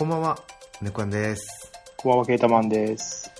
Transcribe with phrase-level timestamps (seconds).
[0.00, 0.42] こんばんは、
[0.80, 1.70] 猫やんです。
[1.98, 3.30] こんばんは、ケータマンです。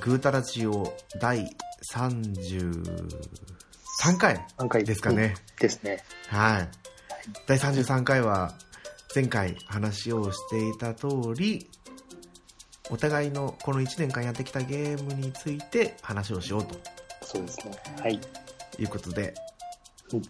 [0.00, 1.48] グータラジオ第
[1.94, 2.82] 33
[4.18, 5.36] 回何回ですかね。
[5.60, 6.02] ですね。
[6.26, 6.68] はい。
[7.46, 8.52] 第33回は、
[9.14, 11.70] 前回話をしていた通り、
[12.90, 16.74] お互いのこの1年間やってきたゲームについて話をしようと
[17.22, 17.70] そうですね。
[18.00, 18.20] はい。
[18.80, 19.34] いうことで
[20.12, 20.22] うん、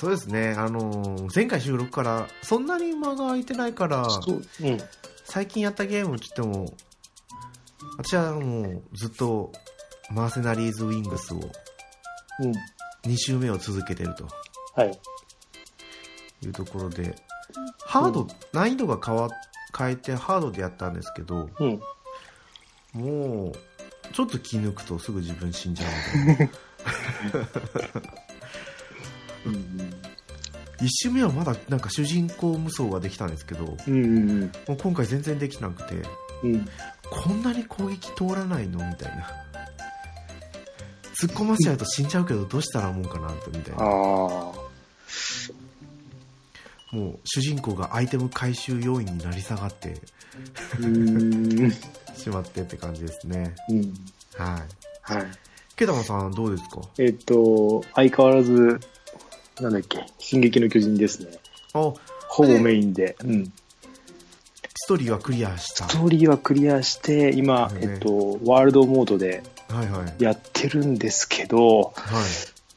[0.00, 4.78] そうですね、あのー前回収録からそんなに間が空いてないから、そう、うん。
[5.24, 6.74] 最近やったゲームって言っても、
[7.98, 9.52] 私はもうずっと
[10.10, 12.52] マーセナリーズ・ウィングスをうん。
[13.10, 14.26] 2周目を続けてると
[14.74, 14.98] はい。
[16.46, 17.14] いうところで、
[17.84, 19.28] ハード、難易度が変わ
[19.76, 21.80] 変えてハードでやったんですけど、うん。
[22.94, 23.52] もう、
[24.14, 26.50] ちょっと気抜くとすぐ自分死んじゃうので、
[29.46, 29.89] うん。
[30.80, 34.42] 1周目はまだなんか主人公無双ができたんですけど、もうん。
[34.44, 35.94] う今回全然できなくて、
[36.42, 36.68] うん。
[37.10, 39.26] こんなに攻撃通らないのみたいな。
[41.20, 43.82] 突っ込ませちゃうと死んじゃうけどどうしたらもんかなとみたいな。
[43.84, 44.52] も
[46.92, 49.94] う主人公がアイテム回収要員になり下がって
[50.80, 51.70] うん。
[52.16, 53.54] しまってって感じですね。
[53.68, 53.94] うん。
[54.36, 55.12] はい。
[55.14, 55.26] はい。
[55.76, 56.80] ケタマさんどうですか？
[56.98, 58.80] えっと、相変わらず、
[59.60, 61.28] なんだっけ、進撃の巨人ですね。
[61.72, 61.92] あ、
[62.28, 63.16] ほぼメインで。
[63.24, 63.52] うん。
[64.74, 65.88] ストーリーはクリアした。
[65.88, 70.22] ストーリーはクリアして、今、ねえっと、ワールドモードではいはい。
[70.22, 72.22] やってるんですけど、は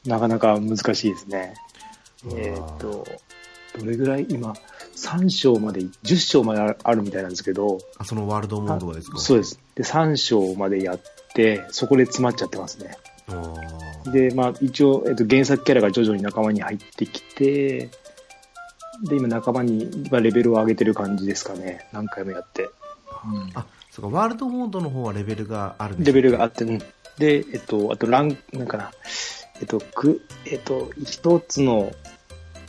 [0.06, 0.10] い。
[0.10, 1.56] なかなか難しいですね。
[2.26, 3.08] うわーえっと、
[3.80, 4.54] どれぐらい今、
[4.96, 9.18] 3章まで、10章まであるみたいなんですけど、あ、そのワールドモードがですか？
[9.20, 9.60] そうです。
[9.76, 11.02] で、3章までやっ
[11.34, 12.98] て、そこで詰まっちゃってますね。
[13.28, 17.90] あーで、まあ、一応、えっと、原作キャラが徐々に仲間に入ってきて、
[19.04, 21.88] で、今仲間に、まあ、レベルを上げてる感じですかね。
[21.92, 22.70] 何回もやって。
[23.54, 26.80] あ、そうか、ワールドモードの方はレベルがあるんですレベルがあって、うん
[27.18, 28.92] で、えっと、あと、ラン、なんかな、
[29.62, 31.92] えっと、く、えっと、一つの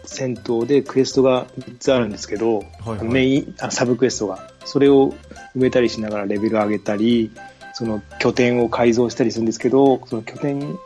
[0.05, 4.51] 戦闘でクエストが3つあるんですけど、はいはいメインあ、サブクエストが。
[4.67, 5.13] それを
[5.57, 7.31] 埋めたりしながらレベル上げたり、
[7.73, 10.79] その拠点を改造したりするんですけど、その拠点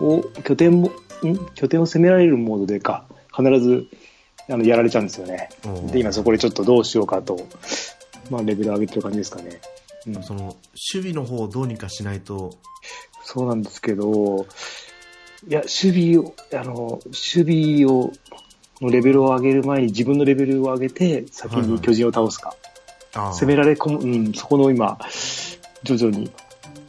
[0.00, 0.92] を、拠点も、ん？
[1.54, 3.04] 拠点を攻められるモードでか、
[3.36, 3.86] 必ず、
[4.48, 5.48] あの、やられちゃうんですよね。
[5.64, 7.38] おーで、今そこでちょっとどうしようかと、
[8.30, 9.60] まあ、レベル上げてる感じですかね。
[10.06, 10.56] うんその、
[10.92, 12.54] 守備の方をどうにかしないと、
[13.24, 14.46] そうなんですけど、
[15.46, 18.10] いや、守備を、あの、守備を、
[18.80, 22.54] のレベルを上げる前に自分のレベルを上げて、先に巨人を倒すか。
[23.14, 24.98] あー攻められ込む、うん、そこの今、
[25.82, 26.30] 徐々に、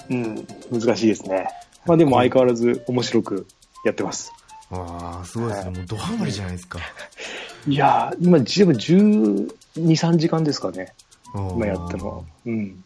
[0.10, 1.48] うん、難しいですね。
[1.86, 3.48] まあでも相変わらず面白く
[3.86, 4.32] やってます。
[4.72, 5.72] あーすごいですね。
[5.72, 6.80] もうドハマりじゃないですか。
[7.68, 10.94] いやー、今、十分12、3時間ですかね。
[11.34, 12.24] 今今やったのは。
[12.46, 12.84] うん。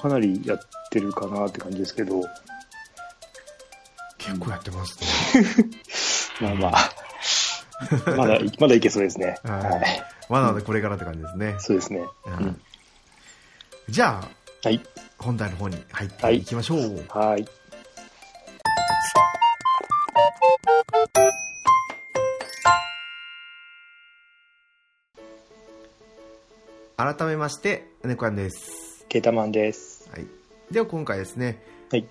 [0.00, 0.60] かなりやっ
[0.90, 2.22] てるかなって感じですけど、
[4.18, 5.46] 結構やってますね。
[6.40, 6.92] まあまあ、
[8.16, 9.38] まだ、まだいけそうですね。
[9.42, 10.02] はいはい。
[10.28, 11.56] まだまだこれからって感じですね。
[11.58, 12.00] そうですね。
[12.00, 12.60] はいうん
[13.88, 14.80] じゃあ、はい。
[15.18, 17.04] 本題の方に入っていきましょう。
[17.08, 17.44] はい。
[27.12, 29.04] 改めまして、猫やんです。
[29.10, 30.08] ケータマンです。
[30.10, 30.26] はい。
[30.70, 32.08] では今回ですね、はい。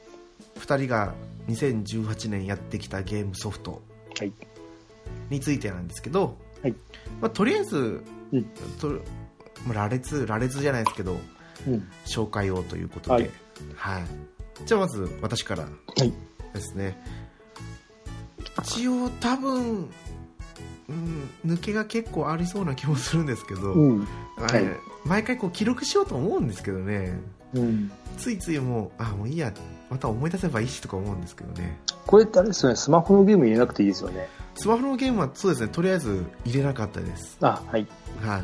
[0.60, 1.16] 2人が
[1.48, 3.82] 2018年やってきたゲームソフト
[4.20, 4.32] はい。
[5.32, 6.76] についてなんですけど、はい。
[7.20, 8.44] まあ、とりあえず、うん。
[8.80, 8.90] と
[9.66, 11.18] まあ羅列、羅列じゃないですけど、
[11.68, 11.88] うん。
[12.06, 13.32] 紹介をということで、
[13.76, 14.06] ははいい。
[14.68, 15.70] じゃあまず私からは
[16.04, 16.14] い。
[16.54, 16.96] ですね。
[18.64, 19.90] 一応多分、
[20.90, 24.08] うん、抜けが結構ありそうな気もするんですけど、うん。
[24.46, 24.66] はい
[25.04, 27.20] 毎回こう記録しようと思うんですけどね、
[27.54, 27.92] うん。
[28.18, 29.52] ついついもう、あ、もういいや、
[29.90, 31.80] また思い出せばいいしとか思うんですけどね。
[32.06, 34.28] これってあれですよね、スマホのゲーム入れなくていいですよね。
[34.56, 37.38] スマホのゲームはそうですね、とりあえず入れなかったです。
[37.42, 37.88] あ、はい。
[38.22, 38.44] はい。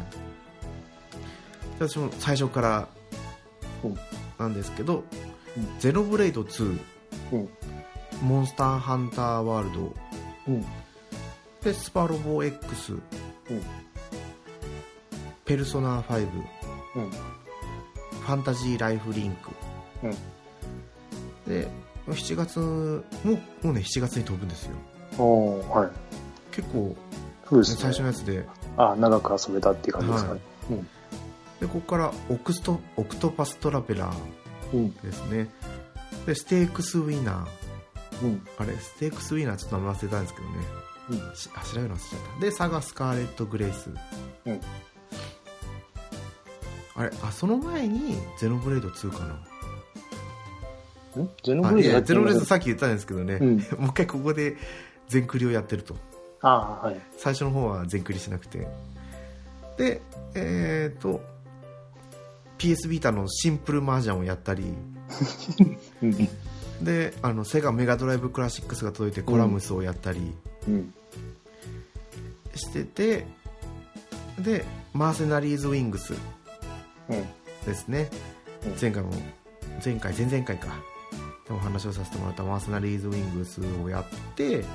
[1.79, 2.87] 私も最初から
[3.83, 3.97] うん
[4.39, 5.03] なんですけど、
[5.55, 6.79] うんゼノブレイド2、
[7.33, 7.49] うん。
[8.21, 9.93] モンスターハンターワールド、
[10.47, 10.65] うん。
[11.63, 13.01] で、スパロボ X、うん。
[15.47, 16.27] ペルソナ5、
[16.95, 17.09] うん。
[17.09, 19.49] ファンタジーライフリンク。
[20.03, 20.11] うん。
[21.51, 21.67] で、
[22.07, 23.35] 7月、もう、
[23.67, 24.71] もうね、7月に飛ぶんですよ。
[25.17, 25.89] おーはい。
[26.51, 26.95] 結構、
[27.49, 27.77] そうですね。
[27.81, 28.45] 最初のやつで、
[28.77, 30.39] あ、長く遊べたっていう感じですかね。
[31.61, 34.15] で、ここからオクスト、オクトパストラベラー
[34.73, 34.79] うん。
[34.79, 34.93] うん。
[34.95, 35.49] ですね。
[36.25, 38.25] で、ステークスウィナー。
[38.25, 38.47] うん。
[38.57, 40.53] あれ、ステークスウィナーちょっと名前忘れたんですけどね。
[41.09, 41.35] うん。
[41.35, 42.41] しあ、調べるの忘れちゃった。
[42.41, 43.89] で、サガスカーレット・グレイス。
[44.45, 44.61] うん。
[46.97, 49.33] あれあその前にゼノブレード2かな。
[51.23, 51.29] ん？
[51.43, 53.57] ゼノブレードゼノブレードささっき言ったんですけどね、うん。
[53.57, 54.57] もう一回ここで
[55.07, 55.95] 全クリをやってると。
[56.41, 56.99] ああ、はい。
[57.17, 58.67] 最初の方は全クリしなくて。
[59.77, 60.01] で
[60.33, 61.21] えっ、と
[62.57, 64.65] PS ビータのシンプルマージャンをやったり。
[66.01, 66.29] うん。
[66.83, 70.33] であのセガメガドライブクラシックスが届いてコラムスをやったり。
[70.67, 70.93] うん。
[72.55, 73.27] してて、
[74.39, 76.13] でマーセナリーズ・ウィングス。
[76.13, 76.19] うん。
[77.65, 78.09] ですね、
[78.65, 78.75] うん。
[78.79, 79.11] 前回も
[79.83, 80.69] 前回前々回か。
[81.47, 84.05] でお話をさせてもらったマーセナリーズ・ウィングスをやっ
[84.35, 84.65] て、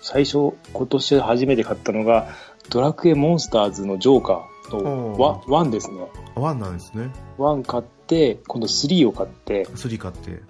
[0.00, 2.28] 最初、今年初めて買ったのが、
[2.70, 5.18] ドラクエモンスターズのジョーカーのお
[5.48, 5.98] ワン1ですね。
[6.34, 7.10] ワンなんですね。
[7.38, 10.42] 1買って、今度3を買って、3買って。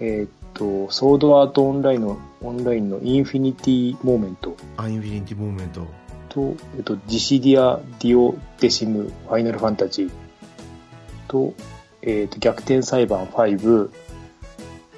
[0.00, 4.56] えっ、と、ソードアートオンラインの、オンラインのインフィニティモーメント。
[4.76, 5.86] アインフィニティモーメント。
[6.28, 10.10] と、えっと、ディシディア・デュオデシム・ファイナルファンタジー。
[11.28, 11.54] と、
[12.02, 13.90] えっと、逆転裁判5、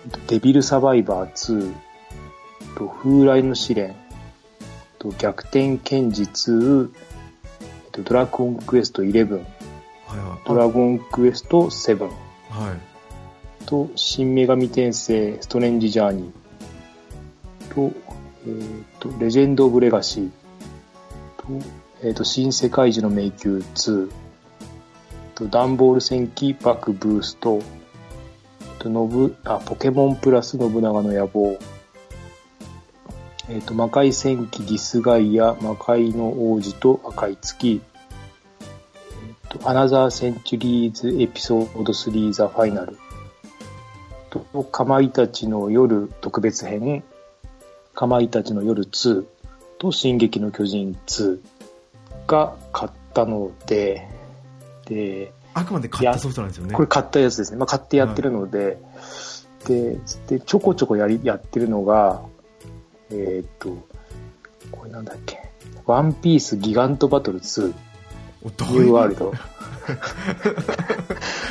[0.04, 1.74] えっとデビル・サバイバー2、
[2.76, 3.94] と風来のシレン、
[4.98, 7.11] と逆転検事2、えっ
[7.92, 10.48] と、ドラゴンクエスト11、はいはい。
[10.48, 13.66] ドラゴンクエスト7はい。
[13.66, 17.74] と、新女神転生ストレンジ・ジャーニー。
[17.74, 17.92] と、
[18.46, 20.30] えっと、レジェンド・オブ・レガシー。
[21.36, 21.66] と、
[22.02, 24.10] えっと、新世界樹の迷宮2
[25.34, 27.60] と、ダンボール戦記バックブースト。
[28.78, 31.58] と、のぶ、あ、ポケモンプラス信長の野望
[33.52, 37.82] えっと、魔界戦記ディスガイア、魔界の王子と赤い月。
[38.62, 42.96] えっと、アナザーセンチュリーズエピソード3ザファイナル。
[44.30, 47.04] と、かまいたちの夜特別編、
[47.92, 49.26] かまいたちの夜2
[49.78, 51.38] と、進撃の巨人2
[52.26, 54.08] が買ったので、
[54.86, 56.72] で、あくまで買ったソフトなんですよね。
[56.72, 57.58] これ買ったやつですね。
[57.58, 58.78] まあ、買ってやってるので、
[59.66, 62.22] で、で、ちょこちょこやり、やってるのが、
[63.12, 63.76] えーっと、
[64.70, 65.38] これなんだっけ？
[65.86, 69.32] ワンピースギガントバトル2、ニューワールド。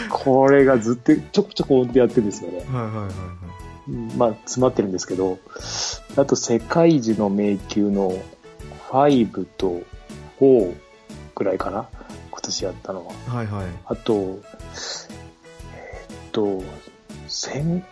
[0.09, 2.59] これがずっとちょこちょこ音でやってるんですよね。
[2.59, 3.11] はいはいはい
[4.17, 5.39] まあ、詰まってるんですけど、
[6.15, 8.13] あと、世界樹の迷宮の
[8.89, 9.81] 5と
[10.39, 10.75] 4
[11.35, 11.89] ぐらいかな？
[12.29, 13.13] 今年やったのは。
[13.27, 14.39] はいはいあと、えーっ
[16.31, 16.63] と、
[17.27, 17.83] 戦、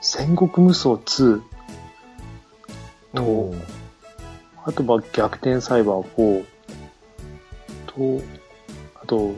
[0.00, 1.42] 戦国無双2
[3.14, 3.54] と
[4.64, 6.44] あと、まあ、逆転裁判4
[7.86, 8.22] と、
[9.02, 9.34] あと、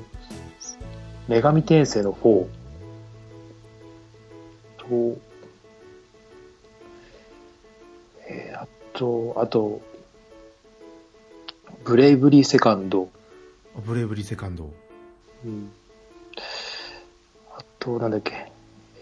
[1.28, 2.46] 女神転生の4
[4.78, 5.18] と、
[8.28, 9.80] えーあと、あと、
[11.84, 13.08] ブレイブリーセカンド、
[13.86, 14.70] ブレイブリーセカンド。
[15.44, 15.70] うん。
[17.56, 18.52] あと、なんだっけ、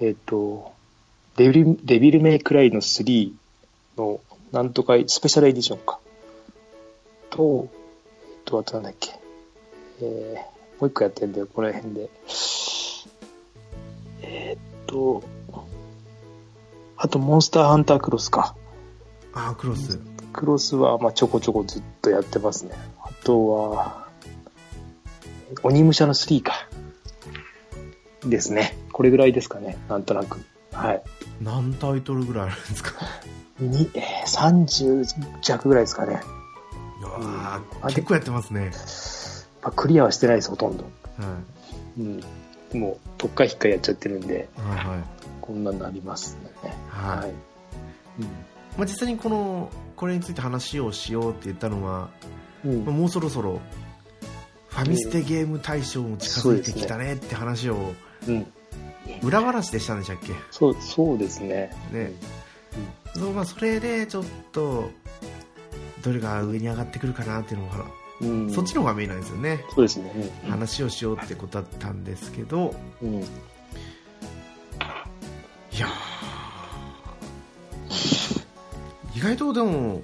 [0.00, 0.72] えっ、と、
[1.36, 3.32] デビル、デビルメイクライの3
[3.96, 4.20] の、
[4.52, 5.99] なんとかスペシャルエディションか。
[7.30, 7.69] と、
[8.25, 9.12] えっ、と、あとなんだっけ、
[10.02, 12.11] えー、もう一個やってんだよ、この辺で。
[14.23, 15.23] えっ、と、
[16.97, 18.54] あと、モンスターハンタークロスか。
[19.33, 20.00] ああクロス
[20.33, 22.73] クロスは、まあ、ちょこちょこずっとやってますね。
[23.02, 24.09] あとは、
[25.62, 26.69] 鬼武者の3か。
[28.25, 28.76] ですね。
[28.92, 29.78] これぐらいですかね。
[29.88, 30.38] なんとなく。
[30.73, 31.02] はい。
[31.40, 32.92] 何タイトルぐらいあるんですか？
[33.64, 36.20] に、えー、30弱ぐらいですかね。
[37.00, 38.70] いや結構やってますね
[39.62, 40.84] まあ、クリアはしてないです、ほとんど。
[40.84, 40.90] は
[41.98, 42.20] うん。
[42.78, 44.98] もう、特化引っかやっちゃってるんで、いはいはい
[45.40, 46.72] ここんなになりますね。
[46.88, 47.18] はい。
[47.18, 47.30] はい。
[47.30, 48.24] うん
[48.78, 52.10] まあ、実際にこの、これについて話をしようって言ったのは、
[52.64, 53.60] うんまあもうそろそろ、
[54.68, 57.92] ファミステゲーム大賞も近づいてきたねって話を、
[58.28, 58.46] うん、
[59.22, 61.70] 裏話でしたんでしたっけそうそうですね。
[61.92, 62.12] ね。
[63.14, 64.90] そうまあ、それでちょっと、
[66.02, 67.72] どれが上に上がってくるかなっていうのも、
[68.20, 69.64] うん、そっちの方がメインなんですよね。
[69.74, 70.12] そうですね。
[70.44, 73.22] うん話をしようってことだったんですけど、うん、い
[75.78, 75.90] やー。
[79.16, 80.02] 意外とでも、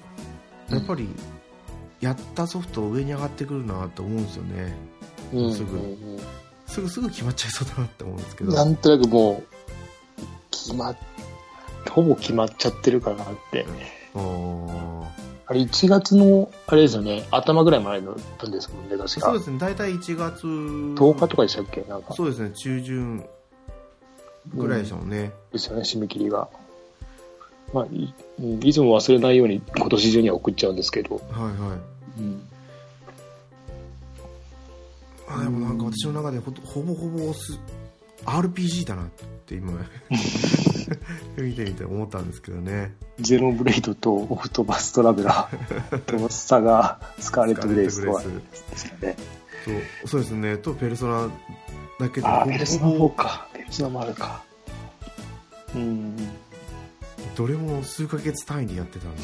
[0.69, 1.09] やっぱり、
[2.01, 4.77] やったソフト上に上がってくるなと思うんですよね。
[5.33, 5.77] うん、すぐ。
[5.77, 6.21] うん。
[6.67, 8.53] すぐすぐ決まっちゃいそうだなって思うんですけど。
[8.53, 9.47] なんとなくもう、
[10.51, 10.97] 決まっ、
[11.91, 13.67] ほぼ決まっちゃってるかなって。
[15.49, 19.07] あれ、1月の、あれですよね、頭ぐらい前だったんですもんね、確か。
[19.09, 21.83] そうですね、大体1月10日とかでしたっけ？
[21.89, 22.15] なんか。
[22.15, 23.25] そうですね、中旬
[24.55, 25.33] ぐらいでしたもんね。
[25.53, 26.49] ですよね、締め切りが。
[27.73, 31.17] まあ、いうんいつも忘れないように今年中には送っちゃうんですけど。
[31.17, 31.77] はいは
[32.19, 32.21] い。
[32.21, 32.43] うん。
[35.29, 37.59] あでもなんか私の中でほとほぼほぼす
[38.27, 39.07] RPG だなっ
[39.47, 39.73] て今
[41.39, 48.29] 見てみて思ったんですけどねゼノブレイドとオフトバストラベラーとサガスカーレット・グレイスとはで
[48.77, 49.17] すかね。
[49.65, 51.29] そうそうですねとペルソナ
[51.99, 53.49] だけどあペルソナ4か。
[53.53, 54.43] ペルソナもあるか。
[55.75, 56.17] うん。
[57.37, 59.23] どれも数ヶ月単位でやってたんで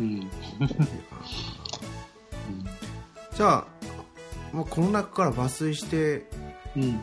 [0.00, 0.30] うん。
[3.34, 3.66] じゃあ、
[4.52, 6.26] まあ、この中から抜粋して
[6.76, 7.00] うん。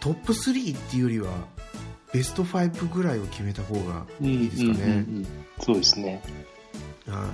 [0.00, 1.32] トップ3っていうよりは
[2.12, 5.26] ベスト5ぐらいを決めた方がいいですかね、うんうんうん
[5.60, 6.20] そうですね。
[7.06, 7.30] は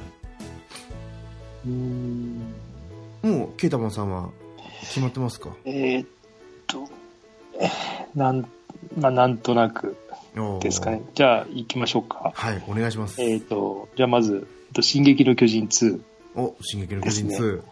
[1.67, 2.43] うん。
[3.25, 4.31] いもうケイタマンさんは
[4.81, 5.50] 決まってますか？
[5.65, 6.09] えーっ
[6.67, 6.88] と、
[8.15, 8.47] なん、
[8.99, 9.97] まあ、なんとなく
[10.61, 11.03] ですかね。
[11.15, 12.33] じゃあ、行きましょうか。
[12.35, 16.00] はいお願いします、えーっと、じゃあまず、えっと進撃の巨人2。
[16.37, 17.62] お進撃の巨人2、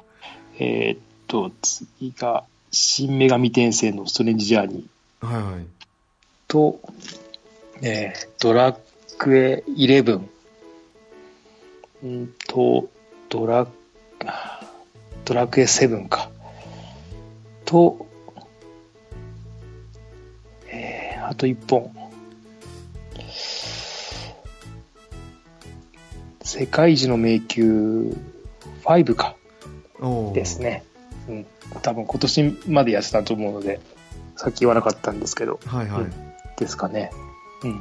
[0.58, 2.44] えーっと、次が、
[2.78, 5.66] 新女神転生のストレンジジャーニーはいはい
[6.46, 6.78] と、
[7.80, 8.76] えードラ
[9.18, 10.20] クエ11。
[12.04, 12.90] うんと、
[13.30, 13.66] ドラ、
[15.24, 16.30] ドラクエ7か。
[17.64, 18.06] と、
[20.68, 21.90] えーあと1本。
[26.42, 28.14] 世界一の迷宮
[28.84, 29.34] 5か。
[30.34, 30.84] ですね。
[31.28, 31.46] うん。
[31.82, 33.80] 多分今年までやってたと思うので、
[34.36, 36.12] さっき言わなかったんですけど、はいはい、うん
[36.56, 37.10] ですかね。
[37.62, 37.80] うん。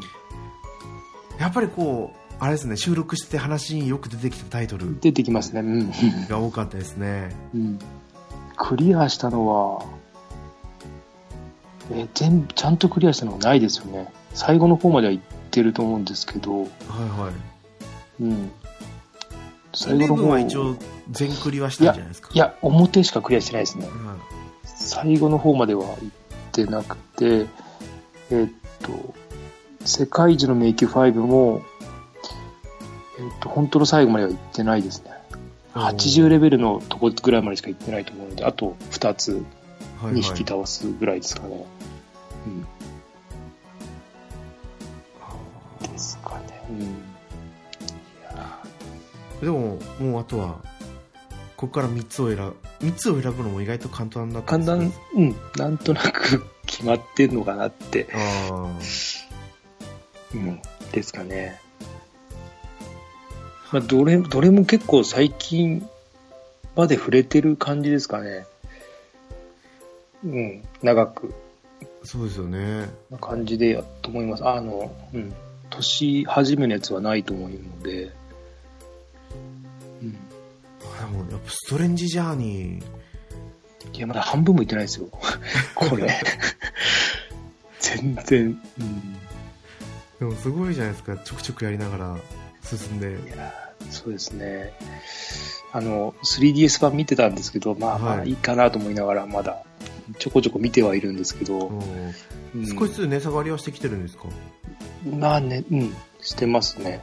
[1.39, 5.61] やっぱりこうあれですね収録して話によく出てきたタイトル出てきますね。
[5.61, 5.91] うん。
[6.27, 7.79] が多かったですねうん。
[8.57, 9.85] クリアしたのは、
[11.91, 14.11] えー全部、ちゃんとクリアしたのはないですよね。
[14.33, 17.31] 最後の方までは行ってると思うんですけど、はいは
[18.19, 18.51] いうん。
[19.75, 20.75] 最後の方は一応
[21.11, 22.29] 全クリはしたんじゃないですか？
[22.33, 23.85] いや、表しかクリアしてないですね。
[23.85, 23.95] はい
[24.77, 25.97] 最後の方までは行っ
[26.51, 27.47] てなくて、
[28.29, 28.51] えーっ
[28.81, 29.13] と、
[29.85, 31.61] 世界一の迷宮5も、
[33.17, 35.11] えーっと、本当の最後までは行ってないですね。
[35.73, 41.65] 80レベルのとこぐらいまでしか行ってないと思うので、あと2つはいはい2匹倒すぐらいですかね。
[45.81, 45.87] うん。
[45.91, 46.63] ですかね。
[46.69, 47.14] うん。
[49.41, 50.61] でももうあとは
[51.57, 58.75] ここから3つを選ぶ3つを選ぶのも意外と簡単だったん簡単、うん、なんとなく決まってんのかなって、あ
[60.33, 60.61] うん、
[60.91, 61.59] ですかね。
[63.71, 65.87] まあ、どれ、どれも結構最近
[66.75, 68.45] まで触れてる感じですかね。
[70.23, 71.33] うん、長く
[72.03, 74.47] あそうですよねな感じでやと思います。
[74.47, 75.33] あの、うん、
[75.69, 78.11] 年始めのやつはないと思うので、うん。
[81.07, 82.83] あでもやっぱストレンジジャーニー
[83.97, 85.07] いや、まだ半分もいってないですよ。
[85.75, 86.09] これ。
[87.79, 89.13] 全然、うん。
[90.19, 92.17] でもすごいじゃないですかちょくちょくやりながら
[92.63, 93.53] 進んでいや
[93.91, 94.73] そうですね。
[95.71, 99.63] あの、3DS 版見てたんですけど、まあまはいあいいかなと思いながら、まだ
[100.19, 104.23] ちょこちょこ見てはいるんですけど、うんうん少しずつ値下がりはしてきてるんですか？
[105.19, 107.01] まあね、うん、してますね。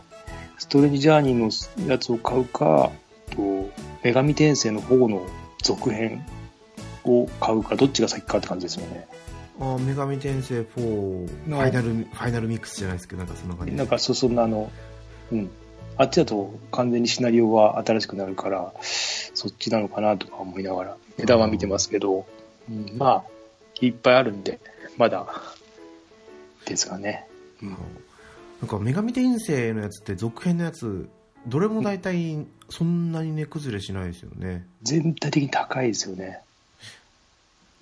[0.58, 2.90] ストレンジジャーニーのやつを買うか、
[3.30, 3.70] と、
[4.02, 5.26] 女神転生の方の
[5.62, 6.24] 続編
[7.04, 9.06] を買うか、どっちが先かって感じですよね。
[9.60, 14.70] あ女神転生4ファイナルファイナルミックスじゃないですけどなんかそんな感じなんかそ、そんなあの、
[15.30, 15.50] うん。
[15.98, 22.26] あっちだと完全にシナリオは新しくなるから、そっちなのかなとか思いながら、値段は見てますけど、
[22.68, 23.30] うん、まあ、
[23.80, 24.58] いっぱいあるんで、
[24.96, 25.26] まだ
[26.64, 27.26] ですかね。
[27.62, 27.78] うん、なん
[28.68, 31.08] か女神転生のやつって続編のやつ
[31.46, 36.40] どれも大体そんなに値崩れしないですよね全体的に高いですよね。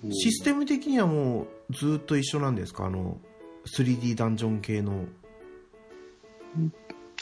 [0.03, 2.87] うんシステム的にはもうずっと一緒なんですか？
[2.87, 3.19] あの
[3.77, 5.05] 3D ダンジョン系の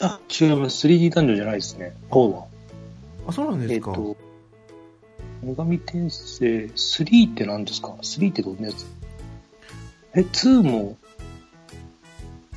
[0.00, 0.88] あ、違います。
[0.88, 1.94] 3D ダンジョンじゃないですね。
[2.10, 2.46] 4は。
[3.28, 4.16] あそうなんですか、えっと、
[5.44, 8.86] 女神転生3って何ですか ?3 ってどんなやつ？
[10.14, 10.96] え、2も、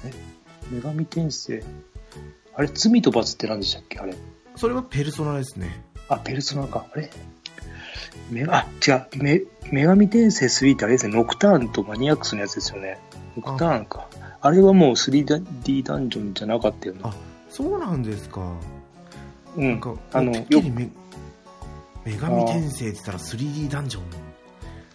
[0.05, 0.13] え、
[0.71, 1.61] 女神転生
[2.55, 3.99] あれ、罪と罰って何でしたっけ？
[3.99, 4.15] あれ。
[4.55, 6.85] それはペルソナですねあ、ペルソナか。
[6.93, 7.09] あれ？
[8.29, 9.07] メあ、違う。
[9.21, 9.41] メ
[9.71, 11.15] 女神転生3ってあれですね。
[11.15, 12.99] ノクターンとマニアックスのやつですよね。
[13.35, 14.07] ノクターンか。
[14.41, 16.99] あれはもう 3D ダンジョンじゃなかったよね。
[17.03, 17.13] あ
[17.49, 18.41] そうなんですか
[19.55, 19.69] うん。
[19.69, 20.89] なんかあのてっきりめ
[22.05, 24.03] 女神転生って言ったら 3D ダンジョン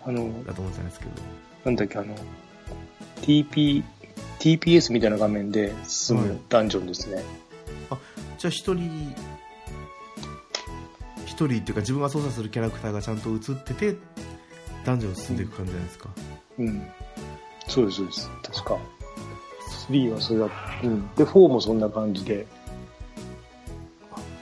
[0.05, 1.11] あの、だと思ってたんですけど
[1.65, 2.15] なんだっけ、あの、
[3.23, 3.83] TP、
[4.39, 7.23] TPS みたいな画面で進はいむダンジョンですね。
[8.39, 9.15] じゃあ一人
[11.27, 13.97] 一人っていうか自分が操作するキャラクターがちゃんと映ってて
[14.85, 16.09] ダンジョンを進んでいく感じじゃないですか、
[16.59, 16.89] うん。
[17.67, 18.31] そうです、そうです。
[18.43, 18.79] 確か。
[19.89, 20.49] 3はそれだ
[20.85, 21.15] うん。
[21.15, 22.47] で、4もそんな感じで。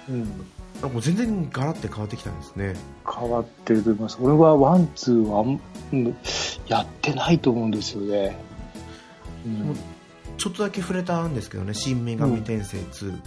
[0.09, 0.25] うん。
[0.83, 2.75] もう全然ガラッて変わってきたんですね
[3.11, 4.19] 変わってると思います。
[4.21, 6.17] 俺はワン、ツーはうん
[6.69, 8.37] やってないと思うんですよね。
[9.47, 9.77] うん
[10.37, 13.23] ちょっとだけ触れたんですけどね「新女神転生2」うん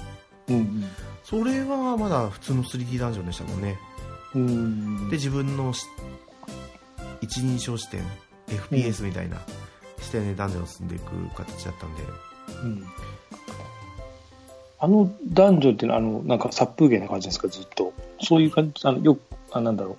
[1.23, 3.77] それはまだ普通の 3D ダンジョンでしたもんね
[4.35, 4.47] うん。
[4.47, 5.85] うんで自分のし
[7.21, 8.01] 一人称視点
[8.47, 9.37] FPS みたいな
[9.99, 12.03] 視点でダンジョンを進んでいく形だったんで
[12.63, 12.87] うん
[14.81, 17.93] あのダンジョンっていうのは、あの、なんか殺風景な感じですか、ずっと。
[18.21, 19.97] そういう感じ、あの、よく、あ、なんだろ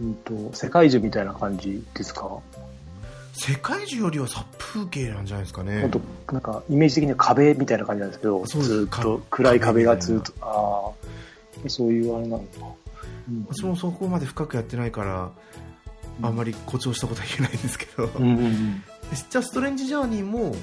[0.00, 0.02] う。
[0.02, 2.38] うんと、世界中みたいな感じですか、
[3.34, 5.90] 世界中よりは殺風景なんじゃないですかね。
[6.32, 10.92] なんか、イメージ的には壁みたいな感じなんですけど、ずっとか暗い壁がずっと、あ
[11.66, 12.44] あ、そういうあれなのか。
[13.28, 13.46] うん。
[13.50, 15.30] 私もそこまで深くやってないから
[16.22, 18.82] あんまり誇張したことは言えないんですけど、うんうんうん。
[19.30, 20.54] じゃあストレンジジャーニーも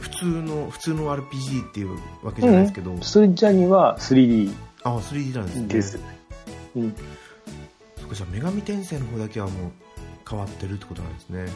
[0.00, 4.52] 普通の普通の RPG っていうわけじゃないですけど、スージャニは 3D
[4.84, 5.66] あ 3D なんですね。
[5.68, 6.00] です。
[6.76, 6.96] うん。
[7.98, 9.72] そっかじゃあ女神転生の方だけはもう
[10.28, 11.46] 変わってるってことなんですね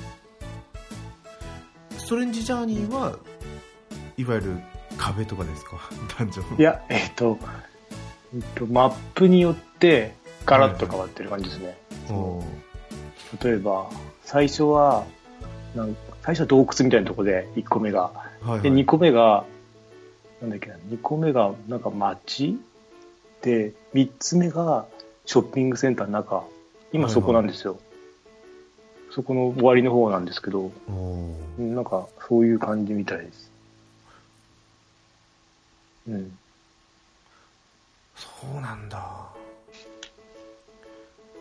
[1.98, 3.18] ストレンジジャーニーは
[4.16, 4.58] いわゆる
[4.98, 5.76] 壁とかですか？
[6.18, 7.38] ダンジョンいや、えっ、と、
[8.34, 11.78] えっと、マップによってガラッと変わってる感じですね。
[12.10, 12.44] おー
[13.42, 13.88] 例えば、
[14.24, 15.06] 最初は、
[15.74, 18.02] なん最初は洞窟みたいなところで、1個目が。
[18.02, 18.10] は
[18.44, 19.44] いはいで、2個目が、
[20.42, 22.58] なんだっけな、2個目が、なんか街？
[23.40, 24.86] で、3つ目が、
[25.24, 26.44] ショッピングセンターの中。
[26.92, 27.78] 今そこなんですよ。
[29.14, 30.70] そこの終わりの方なんですけど、
[31.58, 33.50] なんか、そういう感じみたいです。
[36.08, 36.38] うん。
[38.16, 39.28] そうなんだ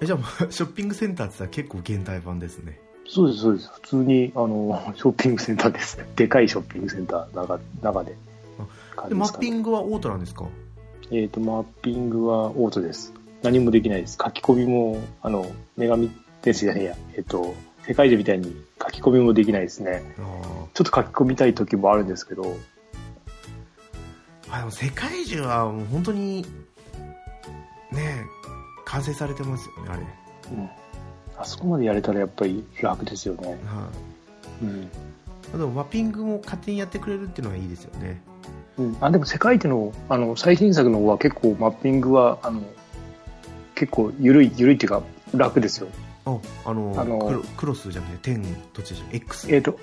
[0.01, 0.19] えじゃあ
[0.51, 3.69] ショッピングセンターって言ったら結構現代版ですねそうです、そうです。
[3.73, 5.97] 普通に、あの、 ショッピングセンターです。
[6.15, 8.15] でかいショッピングセンター、中中で。
[8.95, 10.45] 感でマッピングはオートなんですか？
[11.11, 13.13] えっ、と、マッピングはオートです。
[13.41, 14.17] 何もできないです。
[14.23, 15.45] 書き込みも、あの、
[15.77, 16.09] 女神
[16.41, 16.95] 天使じゃねえや。
[17.15, 17.55] えっ、と、
[17.87, 20.01] 世界中みたいに書き込みもできないですね。
[20.19, 20.21] あ
[20.73, 22.57] ちょっと書き込みたい時もあるんですけど、ー
[24.49, 26.45] あでも世界中はもう本当に
[27.91, 28.25] ね
[28.85, 30.03] 完成されてますよねあれ、
[30.51, 30.69] うん。
[31.37, 33.47] あそこまでやれたらやっぱり楽ですよね。
[33.47, 33.57] はい
[34.63, 34.89] うん。
[34.89, 38.21] でもマッピングも勝手にやってくれるっていうのはいいですよね
[38.77, 42.61] うん、あでも世界一のあの最新作の方は結構マッピングはあの
[43.75, 45.03] 結構緩い緩いっていうか
[45.35, 45.87] 楽ですよ。
[46.25, 49.79] ああのあのクロクロスじゃなくて10どっちでしょう X えっ、と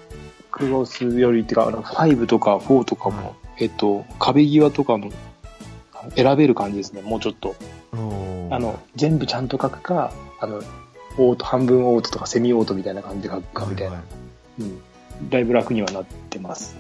[0.51, 3.65] クロスよりっていうかあの5とか4とかも、はい。
[3.65, 5.11] えっ、と壁際とかも
[6.15, 7.55] 選べる感じですねもうちょっと。
[8.51, 10.63] あの全部ちゃんと書くかあの
[11.19, 14.63] オート半分オートとかセミオートみたいな感じで書くかみたいな、はい。
[14.63, 14.71] はい
[15.21, 16.77] うん、だいぶ楽にはなってます。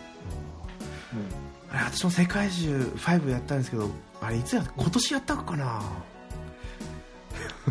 [1.71, 3.88] あれ私も世界中5やったんですけど
[4.21, 5.83] あれいつやった今年やったのかな？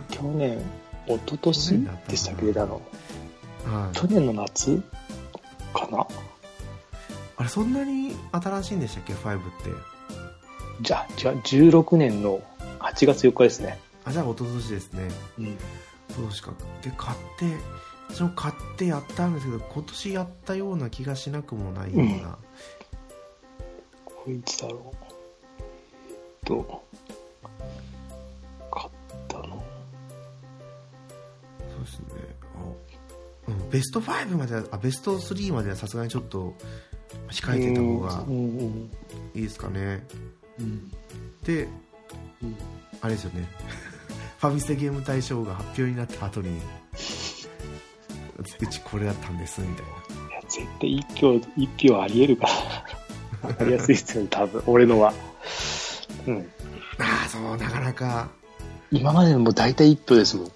[0.09, 0.59] 去年
[1.07, 2.45] 一昨年でしたっけ？
[2.47, 2.81] 出たの
[3.65, 3.97] はい。
[3.97, 4.81] 去年の夏？
[5.73, 6.05] かな？
[7.37, 9.69] あれそんなに新しいんでしたっけ？5って。
[10.81, 12.41] じゃあ、じゃあ16年の
[12.79, 13.79] 8月4日ですね。
[14.05, 15.07] あじゃあ一昨年ですね。
[15.39, 15.45] うん。
[15.45, 15.57] 一
[16.09, 16.53] 昨年か。
[16.81, 17.45] で買って
[18.09, 22.37] 私も買ってやったんですけど今年やったような気がしなくもないような、
[24.05, 24.93] こいつだろ
[26.41, 26.45] う。
[26.45, 26.86] と、
[33.69, 36.53] ベスト5まではあベスト3まではさすがにちょっと
[37.29, 38.25] 控えてた方が
[39.35, 40.05] いいですかね、
[40.59, 40.91] うん、
[41.43, 41.67] で、
[42.41, 42.55] うん、
[43.01, 43.47] あれですよね。
[44.39, 46.61] ファミステゲーム大賞が発表になった後に
[48.59, 49.91] うちこれだったんですみたいな。
[50.29, 52.47] いや絶対一票一票ありえるか
[53.43, 53.57] ら。
[53.59, 55.13] ありやすいっすよ多分俺のは。
[56.27, 56.47] うん。
[56.99, 58.29] ああそうなかなか。
[58.91, 60.51] 今までも大体一票ですもん。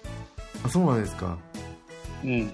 [0.64, 1.36] あそうなんですか。
[2.24, 2.52] うん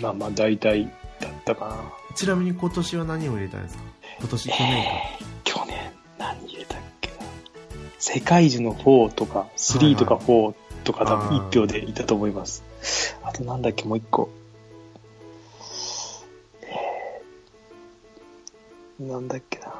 [0.00, 0.84] まあまあ大体
[1.20, 1.76] だったかな
[2.14, 3.82] ちなみに今年は何を入れたんですか？
[4.20, 7.10] 今年去年か、えー、去年何入れたっけ？
[7.10, 7.16] な
[7.98, 12.64] 世界樹の4とか3とか4とか多分1票でいたと思います、
[13.22, 14.30] あとなんだっけもう1個
[19.00, 19.74] なんだっけな。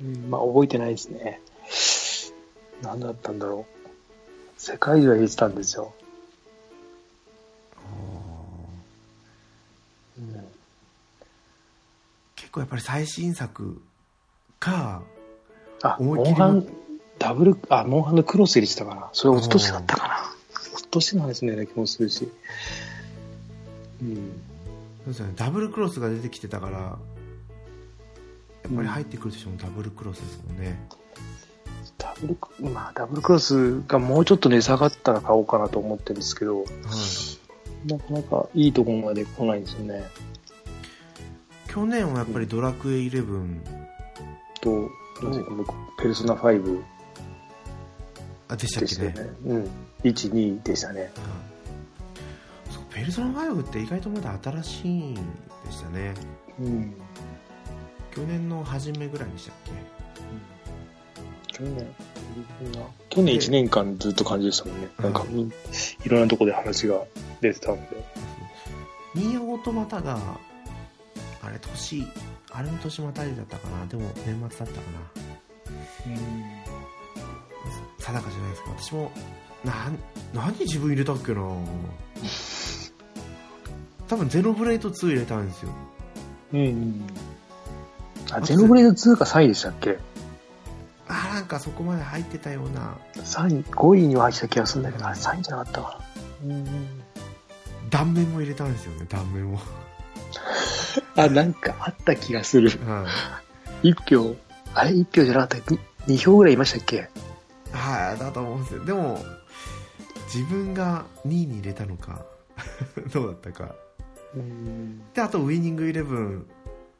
[0.00, 1.40] うん、まあ覚えてないですね。
[2.82, 3.82] 何だったんだろう。
[4.56, 5.92] 世界中は入れてたんですよ。
[10.20, 10.44] うん、
[12.36, 13.80] 結構やっぱり最新作
[14.58, 15.02] か、
[15.82, 16.66] あ、モンハン、
[17.18, 19.08] ダブル、あ、モンハンのクロス入れてたかな。
[19.12, 20.34] それおととしだったかな。
[20.74, 22.30] おととしなんですね、気もするし。
[24.02, 24.16] うん。
[24.16, 24.20] そ
[25.04, 26.98] うですね、ダブルクロスが出てきてたから、や
[28.70, 30.78] っぱり入ってくるとしてもダブルクロスですもんね。
[31.96, 36.66] ダブル、まあ、ダブルクロスがもうちょっと値下がったら買おうかなと思ってるんですけど、はい、
[37.86, 40.02] なかなかいいところまで来ないんですよね。
[41.68, 43.60] 去年はやっぱりドラクエ11
[44.60, 44.90] と、
[45.98, 46.82] ペルソナ5
[48.48, 49.24] あでしたっけね。
[49.24, 49.70] ねうん。
[50.02, 51.10] 1、2でしたね。
[52.70, 55.20] そうペルソナ5って意外とまだ新しいんで
[55.70, 56.14] したね。
[56.58, 56.94] うん。
[58.10, 61.94] 去年の初めぐらいでしたっけ、うん、去年
[63.10, 65.24] 去年1年間ずっと感じでしたもんね、なんか。
[66.04, 67.02] いろんなとこで話が
[67.40, 68.04] 出てたんで。
[69.14, 70.18] ニーオートマタが
[71.42, 72.06] あれ年
[72.52, 73.84] あれの年またりだったかな。
[73.86, 74.72] でも年末だったかな。
[76.06, 76.16] うん。
[77.98, 78.70] 定かじゃないですか。
[78.78, 79.10] 私も
[79.64, 79.74] な
[80.32, 81.42] 何自分入れたっけな。
[84.08, 85.70] 多分ゼロブレイト2入れたんですよ。
[86.52, 87.06] うん、うん。
[88.32, 89.90] あ、ゼノブレード2が3位でしたっけ？
[89.92, 89.96] あ、
[91.40, 92.98] なんかそこまで入ってたような。
[93.14, 96.00] 3位、5位には入ってた気がするんだけど、あれ3位じゃなかったか
[96.44, 96.54] な。
[96.54, 96.66] うん。
[97.88, 99.58] 断面も入れたんですよね、断面も。
[101.16, 102.68] あ、なんかあった気がする。
[102.84, 103.06] は
[103.82, 103.92] い。
[103.94, 104.36] 1票、
[104.74, 107.08] あれ ?1 票じゃなかったっけ？2, 票ぐらいいましたっけ？
[107.72, 108.84] はい、だと思うんですよ。
[108.84, 109.18] でも、
[110.26, 112.20] 自分が2位に入れたのか、
[113.14, 113.74] どうだったか。
[115.14, 116.46] で、あと、ウィニングイレブン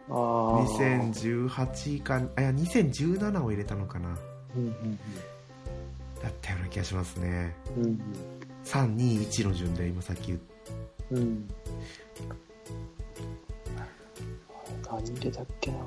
[0.08, 4.16] 2018かあいや2017を入れたのかな、
[4.56, 4.98] うんうんうん、
[6.22, 8.00] だったような気がしますね、うんうん、
[8.64, 10.38] 321の順で今さっき言っ
[11.10, 11.48] た、うん、
[14.90, 15.84] 何入れたっけな、ま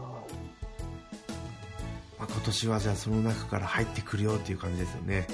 [2.21, 5.27] あ、今年はじゃあその中から入ってくるよっていう感じですよね。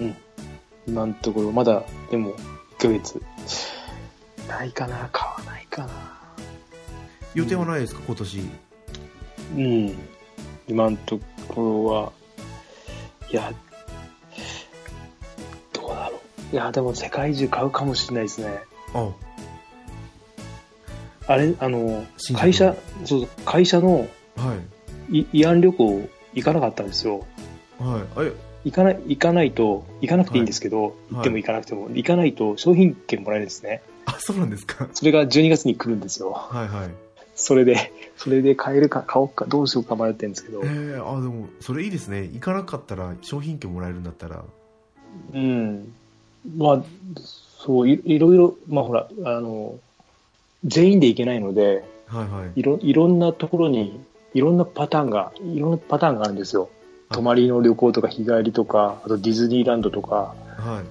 [0.00, 0.16] うん。
[0.86, 2.34] 今のところまだでも
[2.78, 3.22] 1ヶ月。
[4.48, 5.08] ないかな。
[5.12, 5.92] 買わないかな。
[7.34, 8.40] 予定はないですか、今年。
[9.56, 9.98] うん。
[10.68, 12.12] 今のところは、
[13.32, 13.52] いや、
[15.72, 16.20] どうだろ
[16.52, 16.54] う。
[16.54, 18.60] いや、でも世界中買うかもしれないですね。
[18.94, 19.10] あ
[21.26, 24.54] あれ、あの、会社、そう会社の、は
[25.10, 25.26] い。
[25.32, 27.26] 慰安旅行行かなかったんですよ。
[27.78, 28.02] はい。
[28.16, 28.32] あれ？
[28.64, 33.82] 行かない、行かないと、行かなくていいんですけど、はい、行っても行かなくても、行かないと商品券もらえるんですね。
[34.04, 34.88] あ、そうなんですか。
[34.92, 36.32] それが12月に来るんですよ。
[36.32, 36.90] はいはい。
[37.42, 40.60] それで、 それで買えるか買おうかどうしようか迷ってるんですけど。
[40.62, 42.22] ええー、あ、でも、それいいですね。
[42.32, 44.44] 行かなかったら商品券もらえるんだったら。
[45.34, 45.92] うん。
[46.56, 46.82] まあ、
[47.58, 49.78] そうい、いろいろ、まあほら、あの、
[50.64, 52.60] 全員で行けないので、はいはい。
[52.60, 54.00] いろ、いろんなところに、
[54.34, 56.68] いろんなパターンが、いろんなパターンがあるんですよ。
[57.10, 60.34] 泊まりの旅行とか日帰りとか、あとディズニーランドとか。
[60.58, 60.82] は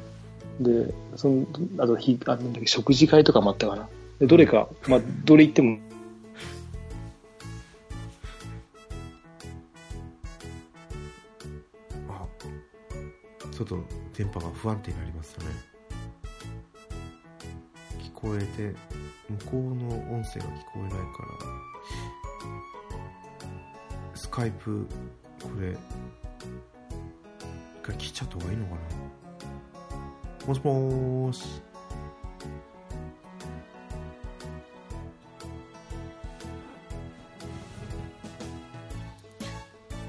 [0.60, 0.64] い。
[0.64, 1.46] で、その、
[1.78, 3.88] あと、ひあなんだっけ食事会とかもあったかな。
[4.20, 5.80] でどれか、まあ、どれ行っても
[13.52, 13.84] ちょっと
[14.16, 15.48] 電波が不安定になりましたね。
[18.00, 18.76] 聞こえて
[19.30, 20.98] 向こうの音声が聞こえないか
[24.14, 24.88] らスカイプ
[25.42, 25.78] これ一
[27.84, 28.80] 回切っちゃった方がいいのかな。
[30.48, 31.62] もしもーし。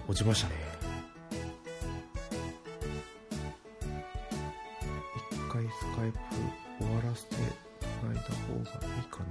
[0.08, 0.71] 落ちましたね。
[6.02, 6.18] 回スカイプ
[6.84, 7.36] 終わらせて
[7.80, 9.24] つないだ方がいいかな？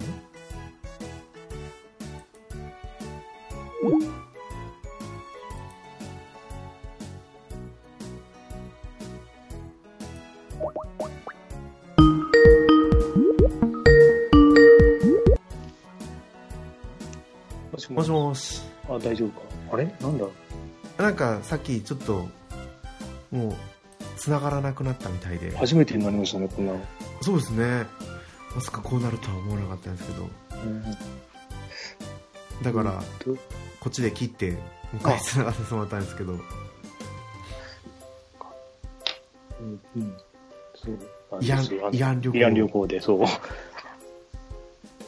[17.91, 18.62] もしもし。
[18.88, 19.41] あ、大丈夫か。
[19.73, 19.86] あれ？
[19.99, 20.25] なんだ？
[20.97, 22.27] なんかさっきちょっと
[23.31, 23.55] もう
[24.17, 26.80] 繋がらなくなったみたいで初めてになりましたね、こんなの。
[27.21, 27.86] そうですね
[28.56, 30.30] まさかこうなるとは思わなかったんですけど
[30.63, 30.84] うん
[32.63, 33.36] だからうん
[33.80, 36.34] こっちで切ってもう一回繋がせてもらったんですけど
[39.60, 40.17] うん、うん。
[40.76, 41.39] そう。
[41.39, 43.19] 慰安旅行慰安旅行で、そう。
[43.19, 43.28] で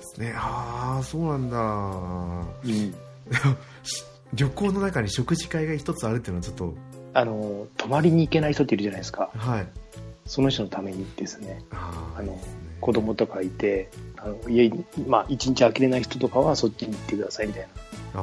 [0.02, 2.96] すねああそうなんだうん。
[4.34, 6.74] 旅行の中に食事会が一つあるっていうのはちょっと
[7.14, 9.30] あの、泊まりに行けない人っているじゃないですか。
[9.36, 9.68] はい。
[10.26, 12.42] その人のためにですね、あのね。
[12.80, 17.68] 子供とかいて、あの家に、まあ、一日空けれない人とかはそっちに行ってくださいみたい
[18.14, 18.18] あ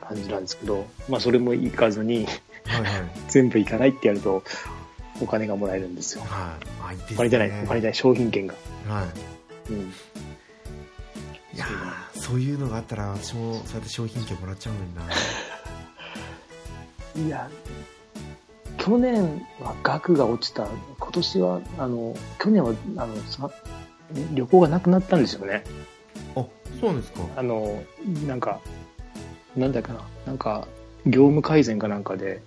[0.00, 2.26] な感じなんですけど、まあ、それも行かずに、
[2.68, 2.92] あはいはい。
[3.28, 4.42] 全部行かないってやると、
[5.20, 6.22] お金がもらえるんですよ。
[6.24, 6.56] は
[6.92, 6.96] い。
[6.96, 7.02] ね。
[7.12, 8.54] お金じゃない、お金じゃない、商品券が。
[8.88, 9.06] は
[9.70, 9.76] うん。
[9.76, 9.80] い
[11.54, 15.02] いやーそういうのがあったら私もそうやって商品券もらっちゃうのにな。
[17.26, 17.48] いや、
[18.86, 20.68] 去年は額が落ちた、
[21.00, 23.50] 今年は、あの、去年は、あの、さ
[24.32, 25.64] 旅行がなくなったんですよね。
[26.36, 26.46] あ
[26.80, 27.22] そうなんですか。
[27.34, 27.82] あの、
[28.28, 28.60] なんか、
[29.56, 30.68] なんだかな、なんか、
[31.04, 32.42] 業務改善かなんかで、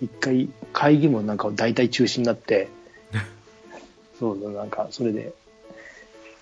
[0.00, 2.70] 一回、会議もなんか大体中止になって、
[4.18, 5.34] そ うそう、なんか、それで、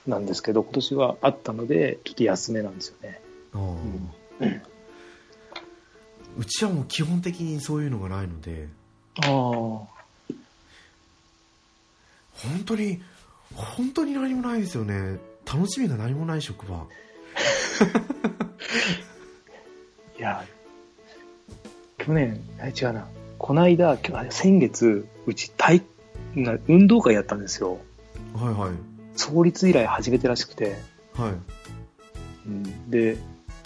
[0.06, 3.20] なんですけど、今年はあったので、ちょっと安めなんですよね。
[6.38, 8.68] うちはもう基本的にそういうのがないので
[9.20, 9.92] ああ。
[12.42, 13.00] 本当に
[13.54, 16.86] 本当に何もないですよね楽しみが何もない職場
[20.18, 20.44] いや、
[21.98, 23.98] 去年、あ違うな、この間、
[24.30, 25.82] 先月、うち体、
[26.36, 27.78] な運動会やったんですよ。
[28.34, 28.70] はいはい
[29.14, 30.76] 創立以来初めてらしくて。
[31.14, 31.32] はい
[32.46, 33.16] うん、で、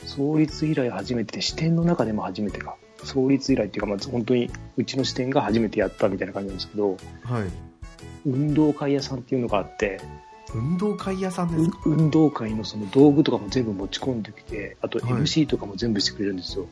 [0.05, 2.77] 創立以来初めて、支店の中でも初めてか。
[3.07, 7.45] 創立以来っていうか、まあ、本当にうちの支店が初めてやったみたいな感じなんですけど、はい
[8.27, 10.01] 運動会屋さんっていうのがあって、
[10.53, 11.79] 運動会屋さんでうすか？
[11.87, 16.67] 運動会のその道具とかも全部持ち込んできて、あとはい MC とかも全部してくれるんですよ。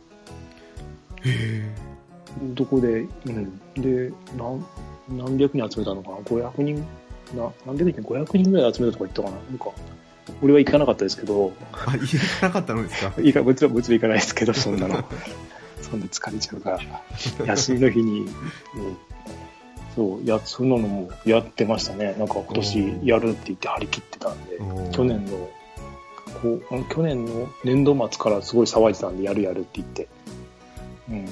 [1.25, 1.75] へえ
[2.55, 3.61] どこで、うん。
[3.77, 4.67] で、何、
[5.09, 6.85] 何百人集めたのかな ?500 人、
[7.37, 9.37] な、何百人 ?500 人ぐらい集めたとか言ったかな？
[9.49, 9.71] なんか、
[10.43, 13.13] 俺は行かなかったですけど、あ家行かなかったのですか？
[13.23, 15.05] いか、もちろん、もちろん行かないですけど、そんなの。
[15.95, 16.81] そんな疲れちゃうから。
[17.47, 18.29] 休みの日に、うん
[19.95, 22.17] そう、や、そんなのもやってましたね。
[22.19, 24.59] なんか今年やるって言って張り切ってたんで、
[24.93, 25.49] 去年の、
[26.43, 30.09] こう、去年の年度末からすごい騒いでたんで、やるやるって言って。
[31.11, 31.29] うん。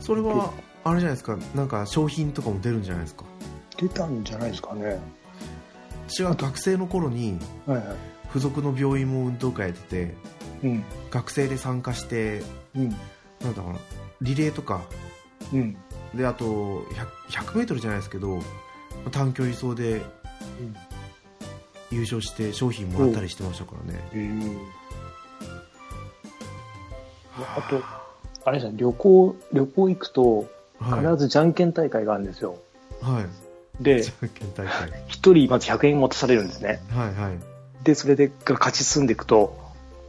[0.00, 0.52] それは
[0.84, 3.24] あれじゃないですかなんか商品とかも出るんじゃないですか
[3.78, 4.98] 出たんじゃないですかね。
[6.08, 7.86] 私は学生の頃にはいはい。
[8.28, 10.14] 付属の病院も運動会やってて
[10.62, 10.84] うん。
[11.10, 12.42] 学生で参加して
[12.76, 12.88] うん。
[12.88, 13.78] なんだかな
[14.20, 14.82] リレーとか
[15.52, 15.76] うん。
[16.14, 18.40] であと 100, 100メートルじゃないですけど
[19.10, 20.02] 短距離走で
[21.90, 24.58] 優勝して商品もらったりしてましたからねうん。
[27.56, 27.80] あと、
[28.44, 30.38] あれじゃん、旅行、旅行行くと、
[30.80, 32.56] はい必ずじゃんけん大会があるんですよ。
[33.00, 33.22] は
[33.80, 36.80] いでじ、ゃんけん大会 一人まず100円渡されるんですね。
[36.90, 37.38] はいはい
[37.82, 39.58] で、それで勝ち進んでいくと、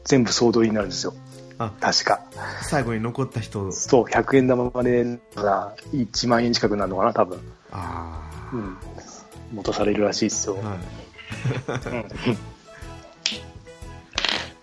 [0.04, 1.14] 全部総取りになるんですよ。
[1.60, 2.22] あ確か。
[2.64, 7.40] 最後に残った人そう、100円玉までなら1万円近くなるのかな、多分。
[7.72, 8.78] ああ、うん。
[9.54, 10.56] 持たされるらしいですよ。
[10.56, 10.80] はいうん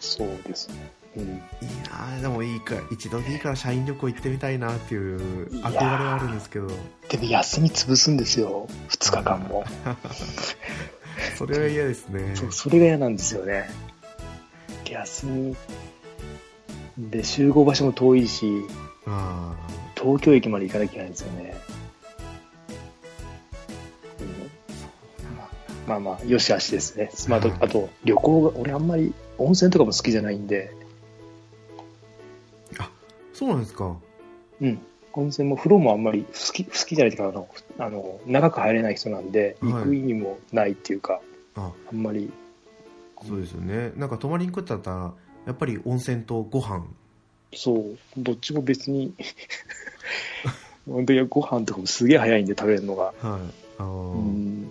[0.01, 0.93] そうですね。
[1.17, 1.23] うん。
[1.23, 1.31] いい
[1.91, 6.69] なあでもいいか一度でいいから社員旅行行ってみたいなっていう憧れはあるんですけど
[7.09, 8.69] でも休み潰すんですよ。
[8.89, 9.65] 2日間も。
[11.37, 13.69] それは嫌ですねそう、それが嫌なんですよね。
[14.89, 15.57] 休み。
[16.99, 18.63] で、集合場所も遠いし、
[19.07, 19.55] あ
[19.95, 21.57] 東京駅まで行かなきゃいけないんですよね。
[24.21, 27.11] うんまあまあ、よしあしですね。
[27.29, 30.73] まあ、あとはいあと、旅行が、俺あんまり温泉とかも好きじゃないんで、
[32.79, 32.91] あ
[33.33, 33.97] そうなんですか。
[34.61, 34.81] うん。
[35.13, 39.73] 温泉も風呂もあんまり好き、好きじゃないというか、あの、あの長く入れない人なんで、はい。
[39.73, 41.21] 行く意味もないっていうか、
[41.55, 41.73] あ。
[41.91, 42.33] あんまり、
[43.27, 43.93] そうですよね。
[43.97, 45.15] なんか泊まりに行くってなったら
[45.47, 46.85] やっぱり温泉とご飯
[47.55, 49.15] そう、どっちも別に、
[50.87, 53.05] 本当にご飯とかもすげえ早いんで食べるのが。
[53.05, 53.15] はい
[53.79, 54.69] あー、うん。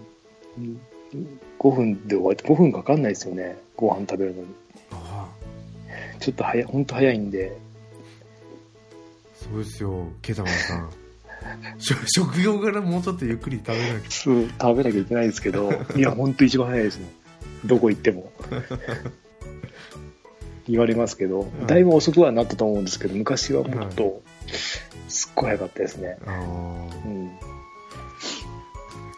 [0.58, 0.82] うん
[1.60, 3.58] 5分で終わって、5分かかんないですよね。
[3.76, 4.48] ご飯食べるのに。
[4.92, 5.28] あ
[6.20, 7.58] ちょっと早い、ほんと早いんで。
[9.34, 10.90] そうですよケタマンさん
[11.78, 17.10] 食食用からもうちょっとゆっくり食べなきゃそう、食べなきゃいけないんですけど、いや、ほんと一番早いですもん。
[17.66, 18.32] どこ行っても。
[20.68, 24.22] 言われますけど、んだいぶ遅くはなったと思うんですけど、昔はもっと、
[25.08, 26.18] すっごい早かったですね。
[26.26, 26.32] う
[27.10, 27.30] ん。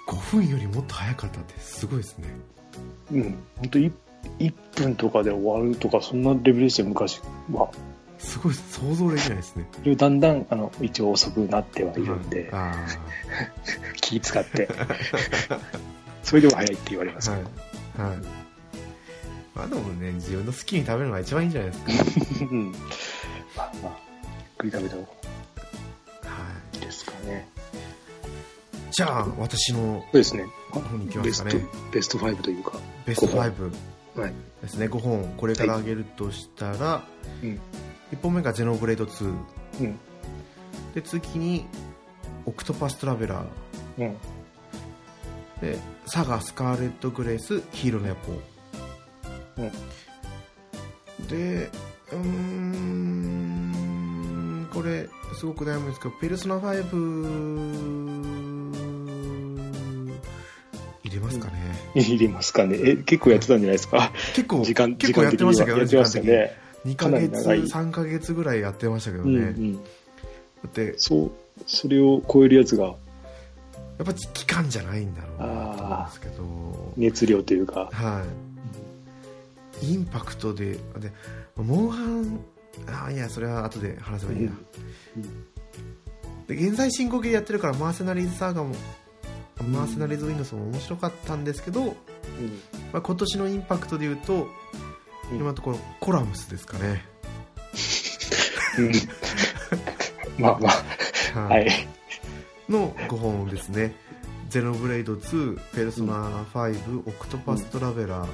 [0.08, 2.28] 5分よりもっと早かったってすごいですね
[3.12, 3.38] うん。
[3.58, 3.92] ほんと 1,
[4.40, 7.70] 1分とかで終わるとか、そんなレベルでしたよ、昔は。
[8.20, 12.74] すごい想像できないですねだんだん、あの、一応遅くなってはいるんで、あ
[14.02, 14.68] 気使って。
[16.24, 17.44] それでも早いって言われますあはい
[18.10, 18.47] はい
[19.58, 22.72] まあでもね自分の好きに食べるのが一番いいんじゃないですかうん。
[22.72, 25.16] まあまあ、ゆっくり食べた方がは
[26.74, 27.50] いいいですかね。
[28.92, 30.46] じゃあ私のそうですね。
[30.72, 32.80] 方に行きまベストすかね、ベスト5というか。
[33.06, 33.72] ベスト五本5
[34.22, 34.34] はい。
[34.62, 37.04] ですね5本これからあげるとしたら、
[37.42, 37.60] うん。
[38.12, 39.34] 1本目がゼノブレード2
[39.82, 40.00] うん。
[40.94, 41.66] で次に
[42.46, 44.18] オクトパストラベラーうん。
[45.62, 48.42] でサガスカーレット・グレースヒーローの野望うん。
[51.30, 51.70] で
[52.12, 53.68] うーん
[54.74, 55.08] これ
[55.40, 56.84] すごく悩むんですけどペルソナ5
[61.04, 61.54] 入れますかね、
[61.96, 62.78] 入れますかね？
[62.84, 64.12] え、結構やってたんじゃないですか？
[64.36, 66.56] 結構 時間、結構やってましたけどね時ね。
[66.86, 69.74] 2ヶか月長い3ヶ月ぐらいやってましたけどね、うんうん。
[69.76, 69.80] だ
[70.68, 71.32] ってそう、
[71.66, 72.94] それを超えるやつがや
[74.04, 77.90] っぱ期間じゃないんだろうなと思うんですけど熱量というか。
[77.92, 78.47] はい
[79.82, 81.12] インパクトでで
[81.56, 82.46] モンハン
[83.06, 84.52] あいやそれは後で話せばいいや、
[86.48, 88.76] で現在進行形でやってるからマーセナリーズサーガも
[89.64, 91.92] マーセナリーズウィンドスも面白かったんですけど、うん。
[92.94, 94.48] まあ、今年のインパクトでいうと、
[95.32, 95.38] うん。
[95.38, 97.04] 今のところコラムスですかね、
[98.78, 98.92] うん。
[100.42, 100.70] まあま
[101.36, 101.68] あ、ははい。
[102.70, 103.96] の5本ですね。
[104.50, 108.30] ゼノブレイド2ペルソナ5、オクトパストラベラー、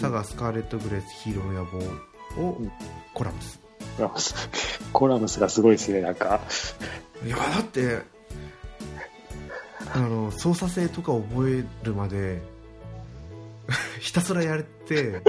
[0.00, 1.78] サガスカーレット・グレースヒーローの野望
[2.48, 2.72] をうん
[3.12, 3.60] コラムス
[3.96, 4.34] コラムス。
[4.92, 6.40] コラムスがすごいですね、なんか。
[7.24, 8.02] いやだって
[9.94, 12.42] あの操作性とか覚えるまで
[14.00, 15.22] ひたすらやれて、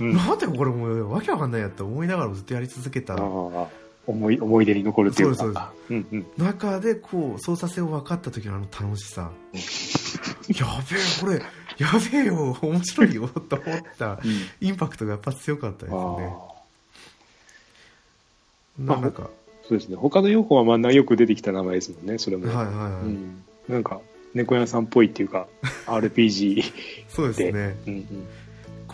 [0.00, 0.16] うん。
[0.16, 3.16] なんでこれもうわけわかんないやって思いながらずっとやり続けた
[4.06, 5.36] 思い、思い出に残るっていうか。
[5.36, 6.44] そうですうんうん。
[6.44, 9.30] 中でこう操作性を分かった時のあの楽しさ
[10.48, 11.42] やべえこれ
[11.78, 14.20] やべえよ面白いよと思った
[14.60, 16.54] インパクトがやっぱ強かったですあねあ。
[18.78, 19.30] ななんか
[19.66, 19.96] そうですね。
[19.96, 22.46] 他の4本はまあよく出てきた名前ですもんね、それも。
[22.48, 23.42] はいはいはい、うん。
[23.66, 24.00] なんか、
[24.34, 25.48] 猫屋さんっぽいっていうか、
[25.86, 26.64] RPG
[27.08, 28.26] そうですねうんうん。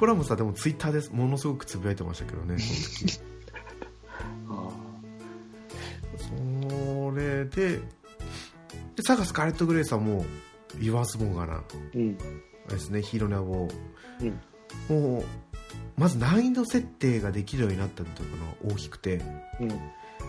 [0.01, 3.21] コラムさんでもツイッターですものすごくつぶやいてましたけどねその時
[4.49, 4.71] あ
[6.16, 7.81] それで
[8.97, 10.25] でサガスカーレット・グレイさんも
[10.81, 11.62] 言わずもがなあ
[11.95, 12.16] うん。
[12.75, 13.69] ですねヒーローの野望
[14.21, 14.97] うん。
[14.97, 15.25] もう
[15.97, 19.21] まず難易度設定ができるようになったというのが大きくて。
[19.61, 19.81] うん。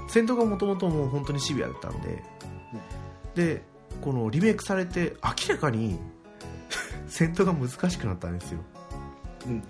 [0.08, 2.24] 戦闘がもともともう本当にシビアだったんで、
[3.36, 3.62] で
[4.02, 6.00] このリメイクされて明らかに
[7.08, 8.60] 戦闘が難しくなったんですよ。
[9.48, 9.62] うん。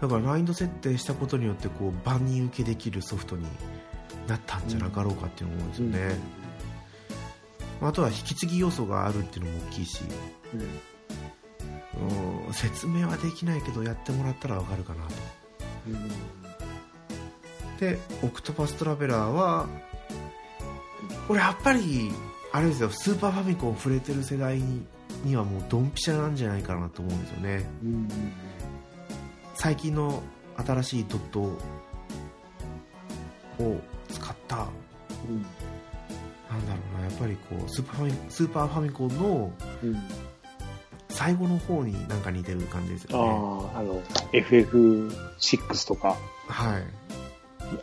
[0.00, 3.44] だから難易度設定したことによってこう万人受けできるソフトに
[4.26, 6.18] なったんじゃなかろうかっていうのも思うんですよね、
[7.82, 10.00] あとは引き継ぎ要素があるっていうのも大きいし。
[10.54, 10.60] うん。
[12.46, 15.12] うん説明はできないけどやってもらったらわかるかなと
[15.88, 16.08] うん。
[17.78, 19.68] でオクトパストラベラーは
[21.28, 22.10] これやっぱり
[22.52, 24.84] あれですよスーパーファミコン触れてる世代に
[25.24, 28.08] にはもうドンピシャなんじゃないかなと思うんですよねうん。
[29.54, 30.22] 最近の
[30.56, 31.56] 新しいドットを
[34.08, 34.62] 使ったな
[36.56, 39.52] んだろうなやっぱりこうスーパーファミスーパーファミコンの
[39.82, 39.96] うん。
[41.20, 43.28] 最後の方になんか似てる感じですあよね。
[43.74, 44.02] あ、あの、
[44.32, 46.16] FF6 とか、
[46.48, 46.82] はい。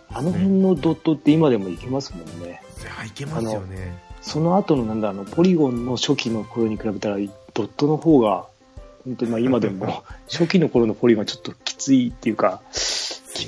[0.10, 2.64] あの辺のドットって今でもいけますもんね。
[2.82, 3.96] いやいけますよね。
[4.22, 7.18] その後のなんだ、あの、ポリゴンの初期の頃に比べたら、
[7.54, 8.48] ドットの方が、
[9.06, 12.64] 本当にまあ今でも、 初期の頃のポリゴンはちょっときついっていうか、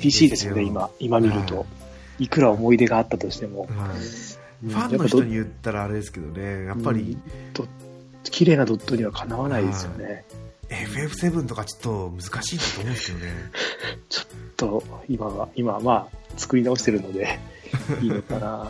[0.00, 1.66] 厳しいですよね、今、今見ると。
[2.20, 2.28] い。
[2.28, 3.62] くら思い出があったとしても。
[3.62, 3.70] はい。
[4.66, 4.70] うん。
[4.70, 7.18] ファンの人に言ったらあれですけどねやっぱり、
[7.54, 7.66] ド
[8.24, 10.24] 綺麗なドットにはかなわないですよね。
[10.68, 13.32] FF7 とかちょっと難しいなと思うんですけどね。
[14.08, 17.38] ちょっと、今は、今はまあ、作り直してるので、
[18.00, 18.68] いいのかな。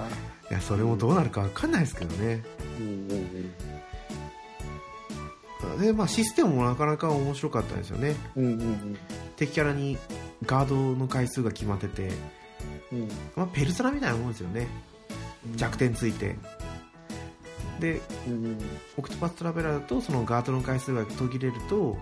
[0.50, 2.42] いやそれもどうなるか分かんないですけどね。
[2.80, 3.52] うんうん
[5.70, 5.80] うん。
[5.80, 8.98] で、まあ、システムもなかなか面白かったんですよね、うんうんうん。
[9.36, 9.96] 敵キャラに
[10.44, 12.10] ガードの回数が決まってて、
[12.92, 13.08] うん。
[13.36, 14.66] まあ、ペルソナみたいなもんですよね。
[15.56, 16.36] 弱点ついて
[17.80, 18.58] でうん
[18.96, 21.96] オクトパストラベラーだとそのガードの回数が途切れると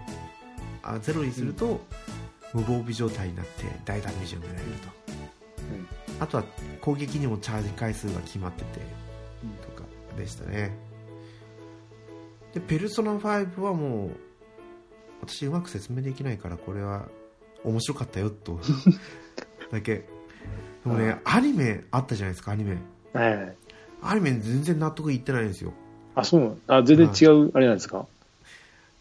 [0.83, 1.81] あゼロにすると
[2.53, 4.89] 無防備状態になって大ダメージを狙えると、
[6.25, 6.45] あとは
[6.81, 8.81] 攻撃にもチャージ回数が決まってて
[9.63, 10.77] とかでしたね。
[12.55, 14.11] でペルソナ5はもう
[15.21, 17.09] 私うまく説明できないからこれは
[17.65, 18.59] 面白かったよと
[19.71, 19.97] だけ。
[19.97, 20.05] で
[20.85, 22.79] もねアニメあったじゃないですかアニメ。
[23.13, 23.57] はいはい
[24.03, 25.73] アニメ全然納得いってないんですよ。
[26.15, 28.07] あそうあ全然違うあれなんですか？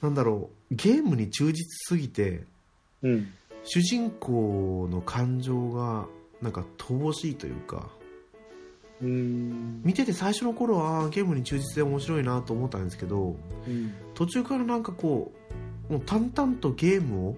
[0.02, 0.76] なんだろう。
[0.76, 2.43] ゲームに忠実すぎて
[3.02, 3.32] うん。
[3.64, 6.06] 主人公の感情が
[6.41, 7.89] なんか乏しいというか
[9.02, 9.82] うん。
[9.84, 13.36] 見てて最初の頃はゲームに忠実で面白いなと思ったんですけど
[13.68, 13.93] うん。
[14.14, 15.32] 途中からなんかこ
[15.89, 17.36] うもう淡々とゲームを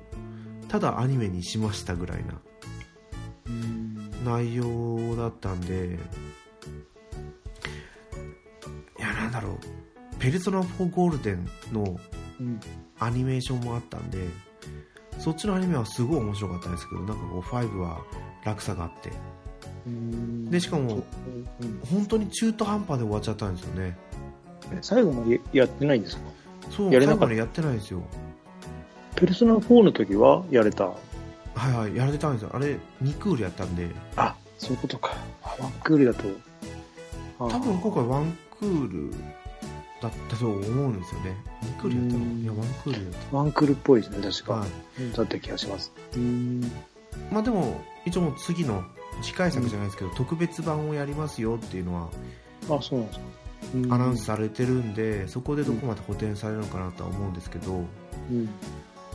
[0.67, 2.33] ただアニメにしましたぐらいな
[3.47, 4.11] うん。
[4.25, 5.97] 内容だったんで
[9.41, 9.57] だろう
[10.19, 11.99] 「ペルソナ4ゴールデン」の
[12.39, 12.59] うん。
[13.01, 14.17] アニメーションもあったんで
[15.19, 18.01] そっちのアニメはすごい面白かったんですけどなんかこう5は
[18.43, 19.11] 落差があって。
[19.87, 20.49] うん。
[20.51, 20.95] でしかも
[21.61, 21.79] うん。
[21.89, 23.97] 本当に中途半端で終わっちゃったんですよね。
[24.81, 26.23] 最後までやってないんですか？
[26.69, 27.33] そうやれなかった。
[27.33, 28.01] やってないんですよ。
[29.15, 30.85] ペルソナ4の時はやれた？
[30.85, 30.95] は
[31.69, 32.51] いはいやれてたんですよ。
[32.53, 33.89] あれ2クールやったんで。
[34.17, 35.15] あそういうことか。
[35.41, 36.23] あワンクールだと。
[37.39, 39.13] あ多分今回ワンクール
[40.01, 41.35] だったと思うんですよね。
[41.63, 42.19] 2クールやったの？
[42.19, 42.41] うん。
[42.41, 44.69] いやワンクールやっワンクールっぽいですね確か、たはい。
[44.99, 45.91] うんだった気がします。
[46.15, 46.71] うん。
[47.31, 48.83] まあでも一応もう次の
[49.21, 52.09] 次回作じゃないですけど、特別版をやりますよっていうのは
[52.69, 53.25] あそうなんですか。
[53.95, 58.45] アナウンスされてるんで、そこでどこまで補填されるのかなとは思うんですけど、うん。
[58.45, 58.51] で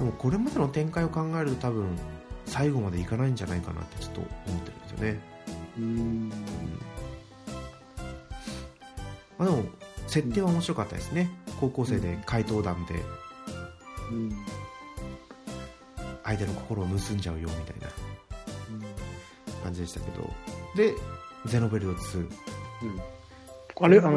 [0.01, 1.87] もこれまでの展開を考えると多分
[2.47, 4.29] 最後までいかないんじゃないかなってちょっと思
[4.59, 5.21] ってるんですよね、
[5.79, 6.33] うん
[9.39, 9.65] まあ、でも
[10.07, 11.31] 設定は面白かったですね。
[11.61, 12.95] 高校生で怪盗団で。
[14.11, 14.33] うん。
[16.25, 17.89] 相手の心を盗んじゃうよみたいな。
[19.63, 20.31] 感じでしたけど。
[20.77, 20.95] で
[21.47, 22.29] ゼノベルト2うん。
[23.81, 24.13] あれ、あの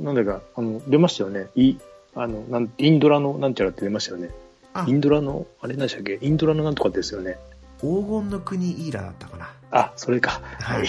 [0.00, 1.46] ーなんだか、あの、出ましたよね。
[1.54, 1.76] い、
[2.14, 4.30] あの、なん、インドラのなんちゃらって出ましたよね。
[4.74, 4.84] あ。
[4.88, 6.18] インドラの、あれ何でしたっけ？
[6.20, 7.38] インドラのなんとかですよね。
[7.78, 9.52] 黄金の国イーラだったかな。
[9.70, 10.40] あ、それか。
[10.60, 10.78] はい。
[10.80, 10.88] はい。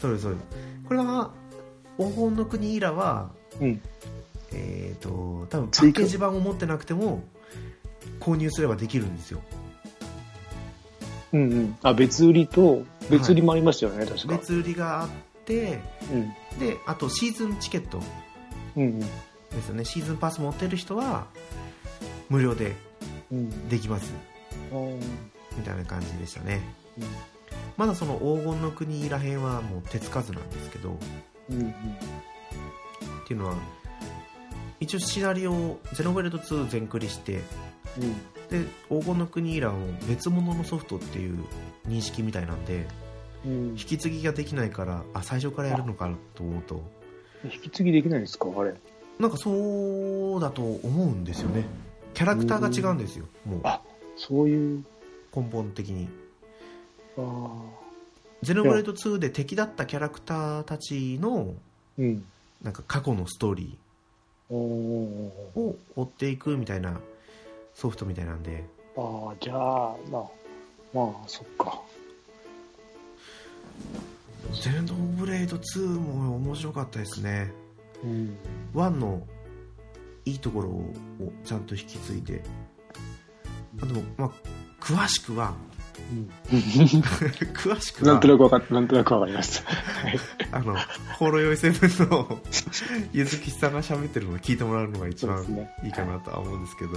[0.00, 0.44] そうですそうです。
[0.86, 1.30] これは
[1.98, 3.30] 黄金の国イーラは
[3.60, 3.80] うん。
[4.52, 7.22] えっ、と多分パッケージ版を持ってなくても
[8.20, 9.42] 購入すればできるんですよ
[11.32, 11.76] うんうん。
[11.82, 14.28] あ、別売りと、別売りもありましたよね、確か。
[14.28, 15.08] 別売りがあっ
[15.44, 15.80] て
[16.10, 16.28] うん。
[16.58, 18.00] であとシーズンチケット
[18.76, 19.00] うんうん。
[19.00, 19.06] で
[19.62, 21.26] すよねシーズンパス持ってる人は
[22.30, 22.74] 無料で
[23.30, 23.68] うん。
[23.68, 24.12] できます
[24.72, 25.00] うん。
[25.56, 26.62] みたいな感じでしたね
[26.96, 27.04] うん
[27.76, 30.98] まだその黄金の国らへんはもう手つかずなんですけど
[31.52, 31.74] っうん。
[33.26, 33.54] ていうのは
[34.80, 37.40] 一応シナリオをゼノベルト2全クリして
[37.98, 38.14] うん。
[38.48, 41.38] で黄金の国イランを別物のソフトっていう
[41.86, 42.86] 認識みたいなんで
[43.44, 43.76] うん引。
[43.76, 46.82] き継ぎができないからあ最初からやるのかと思うと
[47.44, 48.48] 引き継ぎできないんですか？
[48.56, 48.74] あれ。
[49.18, 51.64] なんかそうだと思うんですよね
[52.14, 53.80] キャラクターが違うんですよもうあ、
[54.16, 54.84] そういう。
[55.36, 56.08] 根本的に
[57.16, 57.77] ああ。
[58.42, 61.54] ゼノブレード2で敵だったキャラクターたちの
[61.98, 62.24] うん。
[62.62, 67.00] なんか過去のストーリーを追っていくみたいな
[67.74, 68.64] ソフトみたいなんで
[68.96, 70.22] ああ、じゃあ、まあ、
[70.92, 71.80] まあ、そっか。
[74.60, 77.52] ゼノブレード2も面白かったですね
[78.02, 78.36] うん。
[78.74, 79.22] 1の
[80.24, 80.92] いいところを
[81.44, 82.42] ちゃんと引き継いで
[83.82, 84.30] あでもまあ
[84.80, 85.54] 詳しくは
[86.50, 89.70] 詳しくはなんとなくわかっなんとなくわかりました。
[89.72, 90.18] はい。
[90.52, 90.76] あの
[91.18, 92.40] ホロヨイセブンの
[93.12, 95.44] ゆずきさんが喋ってるのを聞いてもらうのが一番。
[95.84, 96.92] いいかなとは思うんですけど、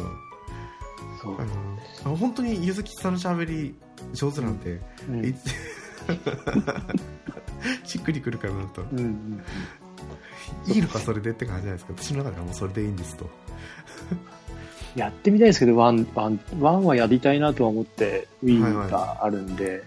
[1.21, 1.45] そうあ。
[2.09, 3.75] の本当にゆずきさんの喋り
[4.13, 5.49] 上手なんで、うんいつ
[7.83, 9.43] しっくりくるかなとうんうん。
[10.67, 13.29] いいのかそれでって感じじゃないですか私の中ではもうそれでいいんですと
[14.95, 19.83] やってみたいですけど、ワン、ワン、ワンはやりたいなとは思って、はい Wii はいがあるんで、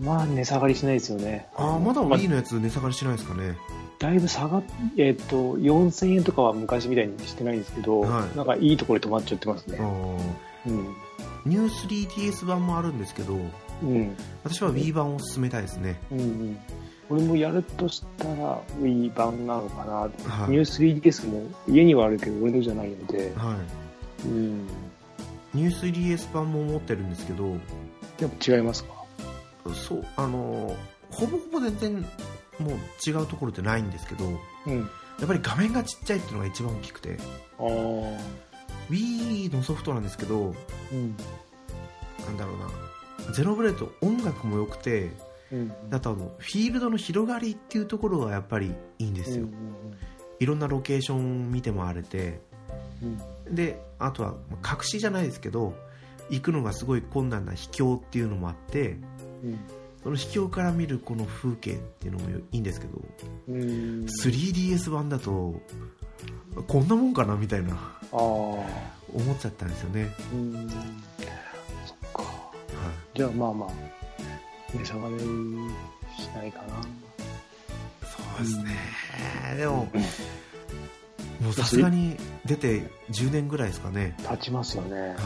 [0.00, 1.46] まあ、値下がりしないですよね。
[1.54, 3.56] ああまだまあ Wii のやつ値下がりしないですかね
[3.98, 4.62] だいぶ下がっ、
[4.96, 9.78] えっ、と、4000円とかは昔みたいにしてないんですけど、はいなんかいいところで止まっちゃってますあね。
[9.78, 10.94] ーうん。
[11.44, 13.36] ニュー 3DS 版もあるんですけど
[13.82, 14.16] うん。
[14.44, 16.58] 私は Wii 版を勧めたいですねうんうん。
[17.10, 19.92] 俺もやるとしたら Wii 版なのかな。
[19.92, 20.10] はい
[20.50, 23.56] ニュー 3DS も家にはあるけど俺のじゃないので、は。
[24.28, 27.56] ニュース 3DS 版も持ってるんですけど
[28.18, 28.92] でも違いますか？
[29.74, 30.74] そうあの
[31.10, 31.94] ほぼほぼ全然
[32.58, 34.30] もう違うところってないんですけどや
[34.66, 34.82] うん。
[34.84, 37.16] っぱり画面がちっちゃいっていうのが一番大きくて
[37.58, 37.66] ああ。
[38.90, 40.54] Wii のソフトなんですけど
[40.92, 41.16] うん。
[42.26, 42.56] なんだろう
[43.26, 45.10] なゼノブレード音楽も良くて
[45.52, 45.72] うん。
[45.90, 49.52] あとあのフィールドの広がりっていうところがやっぱりいいんですよ、うん
[50.40, 52.40] いろんなロケーション見て回れて
[53.00, 53.20] うん
[53.50, 55.74] であとはまあ隠しじゃないですけど
[56.30, 58.98] 行くのがすごい困難な秘境っていうのもあって
[59.42, 59.58] うん
[60.02, 63.00] その秘境から見るこの風景っていうのもいいんですけど
[63.48, 64.04] うん。
[64.04, 65.54] 3DS 版だと
[66.66, 67.76] こんなもんかなみたいな。
[69.14, 70.70] 思っちゃったんですよね、うん。
[71.86, 72.22] そっか。
[72.22, 72.52] は
[73.14, 73.70] じゃあまあまあ、
[74.74, 75.18] 値下がり
[76.18, 76.64] しないかな。
[76.74, 76.80] い、
[78.04, 78.76] そうですね、
[79.56, 79.88] でも
[81.42, 85.00] もうさすがに出て10年ぐらいですかね、立ちますよね。
[85.00, 85.16] はい、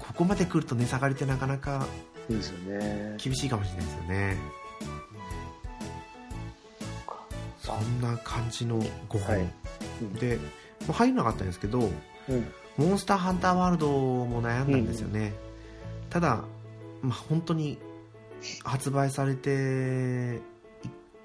[0.00, 1.86] ここまで来ると値下がりってなかなか
[2.26, 3.16] そうですよね。
[3.22, 4.36] 厳しいかもしれないですよね。
[7.60, 9.46] そんな感じの5本、はい。
[10.02, 10.14] うん。
[10.14, 10.42] でも
[10.90, 11.90] う入らなかったんですけど
[12.28, 12.46] うん。
[12.76, 15.32] モンスターハンターワールドも悩んだんですよね、
[16.10, 16.44] ただ、
[17.02, 17.78] まあ、本当に
[18.64, 20.40] 発売されて1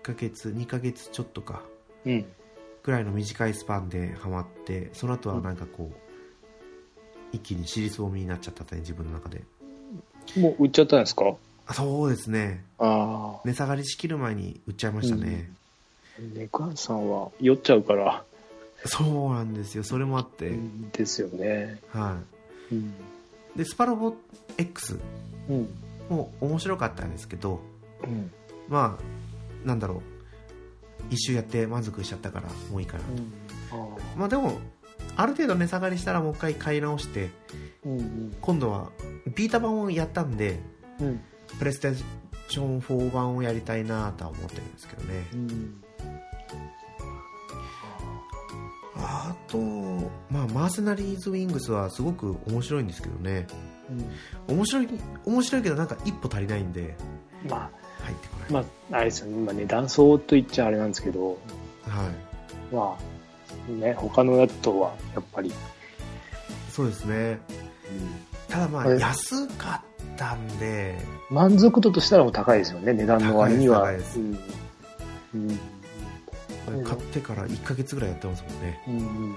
[0.04, 1.62] ヶ月2ヶ月ちょっとか。
[2.06, 2.26] うん。
[2.90, 5.96] ぐらいの短いスパンでハマってその後はなんかこう、
[7.32, 9.44] 一気に尻すぼみになっちゃったね自分の中で。
[10.38, 11.36] もう売っちゃったんですか？
[11.68, 12.64] あそうですね。
[12.80, 13.42] ああ。
[13.46, 15.52] 値下がりしきる前に売っちゃいましたね、
[16.34, 18.24] ネクハンさんは酔っちゃうから、
[18.86, 19.84] そうなんですよ。
[19.84, 20.52] それもあって、
[20.94, 21.80] ですよね。
[21.90, 22.18] は
[22.72, 22.78] うん。
[22.80, 22.92] い
[23.56, 24.16] でスパロボ
[24.58, 25.00] X
[25.48, 25.70] うん。
[26.10, 27.60] も面白かったんですけど
[28.04, 28.32] うん。
[28.68, 30.02] まあなんだろう
[31.10, 33.04] 一周やって満足しちゃったからもういいかな、
[33.72, 33.88] あ
[34.18, 34.60] まあでも
[35.16, 37.30] ある程度値下がりしたらもう一回買い直して
[37.86, 38.36] うん。
[38.40, 38.92] 今度は
[39.36, 40.60] ビータ版をやったんで
[41.00, 41.22] うん。
[41.58, 41.96] プレイステー
[42.48, 45.28] ション4版をやりたいなとは思ってるんですけどね。
[45.34, 45.84] うん。
[48.96, 49.58] あと、
[50.30, 53.48] まあ、マーセナリーズ・ウィングスはすごく面白いんですけどね。
[54.48, 54.88] 面白い
[55.26, 56.96] 面白いけどなんか一歩足りないんで。
[57.50, 57.72] ま
[58.10, 59.38] 入ってこあ、ない、まあ、あれですよね。
[59.38, 61.36] 今ね、断層と言っちゃあれなんですけど、は
[62.72, 62.76] い。
[62.76, 65.52] まあ、ね、他のやつとは、やっぱり、
[66.72, 67.40] そうですね。
[68.48, 70.98] ただまあはい安かったんで。
[71.30, 73.82] 満足度としたらもう高いですよね、値段の割には。
[73.82, 74.40] 高いですうん。
[75.36, 75.60] うん。
[76.78, 76.84] うん。
[76.84, 78.96] 買ってから1ヶ月ぐらいやってますもんね、うん。
[78.96, 79.36] うん、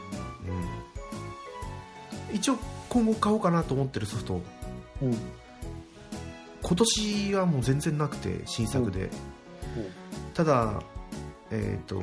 [2.33, 2.57] 一応
[2.89, 4.41] 今後買おうかなと思ってるソフト。
[5.03, 5.17] うん。
[6.63, 9.11] 今年はもう全然なくて新作で、
[10.35, 10.81] ただ
[11.51, 12.01] えっ、と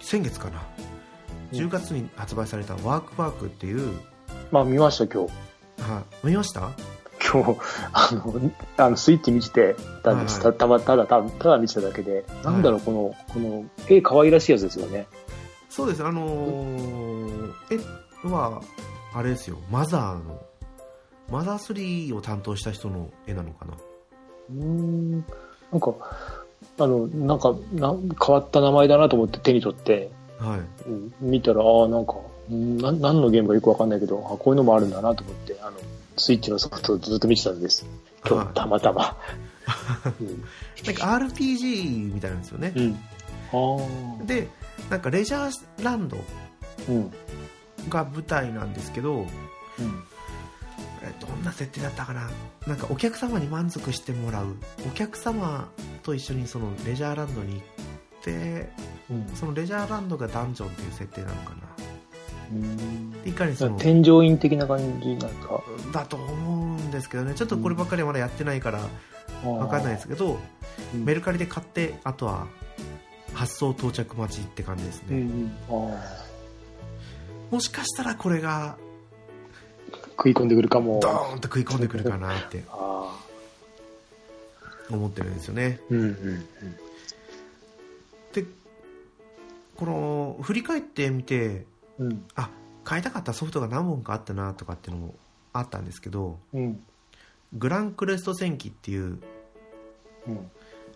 [0.00, 0.62] 先月かな。
[1.52, 1.58] うん。
[1.58, 3.98] 10月に発売されたワークワークっていう、
[4.50, 5.32] まあ、見ました、今日。
[5.90, 6.70] はい見ました？
[7.30, 7.60] 今日、
[7.92, 10.40] あの、あのスイッチ見ててたんです。
[10.40, 10.52] はい。
[10.52, 15.06] たたま、ただ、ただ、ただ見てただけで、なんだろう、この、この、絵可愛らしいやつですよね。
[15.68, 16.04] そうです。
[16.04, 17.52] あのー
[18.24, 18.62] 絵は
[19.14, 19.58] あれですよ。
[19.70, 20.40] マザーの
[21.30, 23.74] マザー3を担当した人の絵なのかな？
[23.74, 25.12] うーん。
[25.72, 25.94] なんか、
[26.78, 32.14] あの、なんか、なん変わった名前だなと思って手に取って、はいうん見たら、ああ、なんか、
[32.50, 35.76] うんなん何のゲームかよくわかんないけど、あこういうのもあるんだなと思って、あの、
[36.16, 37.84] スイッチのソフトをずっと見てたんです。
[38.26, 39.16] 今日、はいたまたま。
[40.20, 40.44] うん。
[40.86, 42.94] なんか RPG みたいなんですよねう、ん。
[43.52, 43.82] あ
[44.22, 44.24] あ。
[44.24, 44.48] で
[44.88, 46.16] なんかレジャーランド
[46.88, 47.12] うん。
[47.90, 49.26] が舞台なんですけどうん。
[51.02, 52.30] えどんな設定だったかな
[52.66, 55.70] なんかお客様に満足してもらうお客様
[56.02, 58.70] と一緒にそのレジャーランドに行って
[59.10, 61.56] うんそのレジャーランドがダンジョンっていう設定なのかな
[62.52, 63.12] うん。
[63.22, 65.62] でいかにその添乗員的な感じなんか。
[65.92, 68.80] だと思うんですけどねちょっとこればっかりはまだやってないから
[69.44, 70.38] 分かんないですけど、うん
[70.94, 72.46] メルカリで買ってあとは
[73.34, 75.52] 発送到着待ちって感じですね、うん。
[75.68, 76.28] ああ。
[77.50, 78.78] もしかしたらこれが
[80.18, 81.00] 食い込んでくるかも。
[81.00, 82.64] ドーンと食い込んでくるかなって。
[84.90, 86.46] 思ってるんですよねうんうん
[88.32, 88.42] で
[89.76, 91.66] この振り返ってみて
[91.98, 92.06] うん。
[92.06, 92.24] うん。
[92.36, 92.48] あ
[92.84, 95.14] 買いたかったソフトが何本かあったなとかっていうのも
[95.52, 96.82] あったんですけどうん。
[97.52, 99.18] グランクレスト戦記っていう
[100.26, 100.50] うん。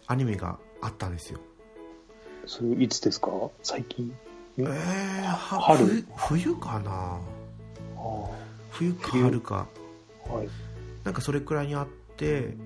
[0.06, 1.38] アニメがあったんですよ
[2.46, 3.28] それいつですか？
[3.62, 4.10] 最近？
[4.58, 4.74] えうんー、
[5.22, 6.04] は春？
[6.16, 7.20] 冬冬かな
[7.98, 8.30] あ
[8.72, 9.68] 冬か冬春か。
[10.28, 10.32] あ。
[10.32, 10.48] はい。
[11.04, 12.56] なんかそれくらいにあって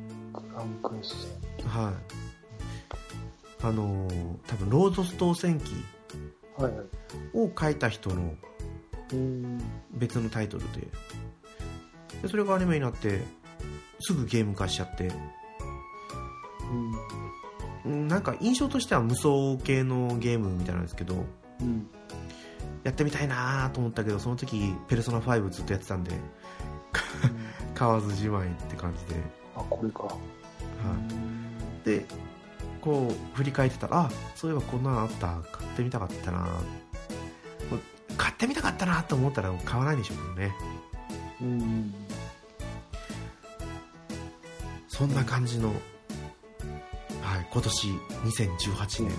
[1.67, 1.95] はい。
[3.63, 5.75] あのー多分ロードストー戦記。
[7.35, 8.35] を書いた人の
[9.93, 10.89] 別のタイトルで。
[12.23, 13.21] でそれがアニメになって
[14.01, 15.11] すぐゲーム化しちゃって、
[17.85, 21.27] うん、なんか印象としては無双系のゲームみたいなんですけど、
[21.61, 21.87] うん、
[22.85, 26.21] やってみたいなと思ったけどその時ペルソナ5ずっとやってたんで、うん、
[27.75, 29.21] 買わずじまいって感じで。
[29.57, 30.11] あこれか、は
[31.85, 32.05] い、で
[32.81, 35.27] こう振り返ってたらあそういえばこんなのあった。
[35.51, 36.49] 買ってみたかったな。
[38.17, 40.55] 買ってみたかったなと思ったら買わないでしょうね。
[41.41, 41.95] うん。
[44.89, 49.13] そんな感じの、はい、今年2018年、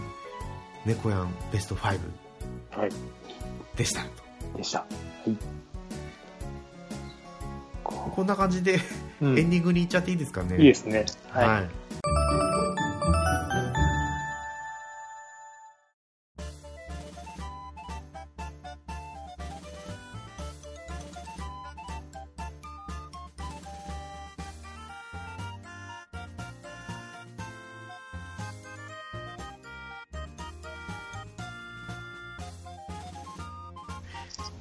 [0.85, 1.99] 猫やんベスト5
[3.77, 4.05] でした、は
[4.55, 5.37] い、でした、はい、
[7.83, 8.79] こんな感じで、
[9.21, 10.57] うん、エンディングに行っちゃっていいですかね。
[10.57, 11.05] いいですね。
[11.29, 11.86] はい、はい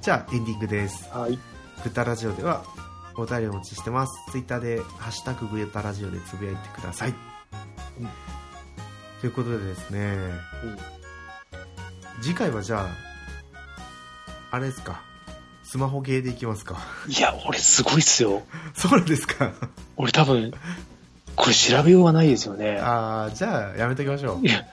[0.07, 1.11] じゃあエンディングです。
[1.11, 1.37] はい。
[1.83, 2.63] グタラジオでは
[3.17, 4.13] お便りお待ちしてます。
[4.31, 7.11] ツイッターでハッシュタググタラジオでつぶやいてください。
[7.11, 7.13] う
[8.05, 8.09] ん、
[9.21, 10.17] ということでですね、
[10.63, 12.89] うん、次回はじゃあ、
[14.53, 15.03] あれですか、
[15.65, 16.79] スマホゲーでいきますか。
[17.09, 18.45] いや、俺すごいっすよ。
[18.75, 19.55] そうですか。
[19.97, 20.53] 俺多分、
[21.35, 22.79] これ調べようがないですよね。
[22.79, 24.47] ああ、じゃあやめときましょう。
[24.47, 24.65] いや、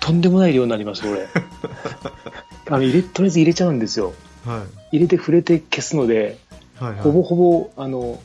[0.00, 1.28] とんでもない量になります、俺。
[2.70, 4.14] あの入れとりあえず入れちゃうんですよ。
[4.44, 6.38] はい、入れて触れて消すので、
[6.78, 8.18] はいはい、ほぼほぼ、あの、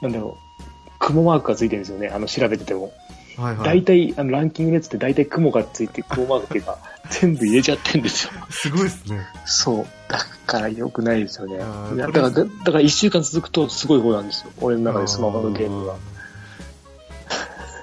[0.00, 2.92] なんだろう、雲マークがついてるんですよね、あの、調べてても。
[3.36, 6.78] はいはい、大体、あの、ランキングのやつって大体雲がついて、雲マークっていうか、
[7.10, 8.32] 全部入れちゃってんですよ。
[8.50, 9.26] すごいですね。
[9.44, 9.86] そう。
[10.08, 11.58] だから良くないですよね。
[11.58, 14.50] だから、だから一週間続くとすごい方なんですよ。
[14.60, 15.96] 俺の中でスマホのゲームは。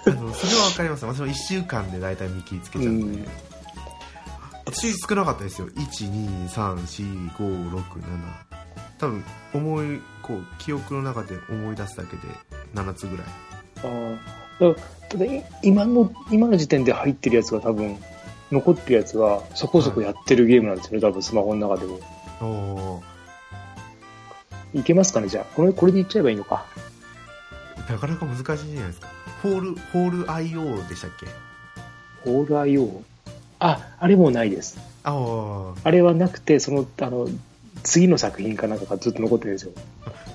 [0.04, 0.24] それは
[0.66, 1.06] わかります。
[1.06, 3.20] 私も一週間で大体見切りつけちゃうんで。
[3.20, 3.28] うん
[4.66, 5.68] 私少なかったですよ。
[5.70, 8.02] 1234567
[8.98, 12.24] 多分思いこう記憶の中で思い出すだけで
[12.74, 13.28] 7つぐらい。
[13.84, 14.18] あ
[14.60, 14.76] あ
[15.10, 15.26] ただ
[15.62, 17.98] 今の今の時点で入ってるやつが多分
[18.52, 22.00] 残ってるやつはそこそこやってるゲームなんですよね、はい、多分スマホの中でも。
[22.42, 23.02] お
[24.74, 25.46] いけますかねじゃあ。
[25.56, 26.66] これこれでいっちゃえばいいのか。
[27.90, 29.08] なかなか難しいじゃないですか。
[29.44, 31.28] ホールホール IO でしたっけ？
[32.24, 33.04] ホール IO
[33.60, 34.78] あ、あれもないです。
[35.04, 37.28] ああれはなくて、その、あの、
[37.84, 39.72] 次の作品かなんかがずっと残ってるんですよ。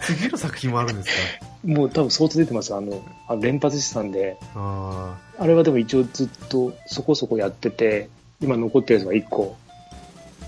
[0.03, 1.09] 次の作品もあるんです
[1.41, 1.47] か？
[1.65, 4.37] もう多分相当出てますあの、あの連発してたんで。
[4.55, 8.09] ああれはでも一応ずっとそこそこやってて、
[8.41, 9.57] 今残ってるやつが1個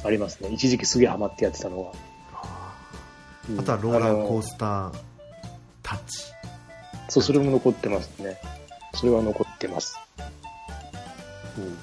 [0.05, 0.49] ありますね。
[0.53, 1.93] 一時期すげえハマってやってたのは。
[3.51, 4.93] うん、あとはローラーコースター
[5.83, 6.25] タッチ。
[7.09, 8.39] そう、それも残ってますね。
[8.95, 9.99] それは残ってます。
[11.59, 11.79] うん。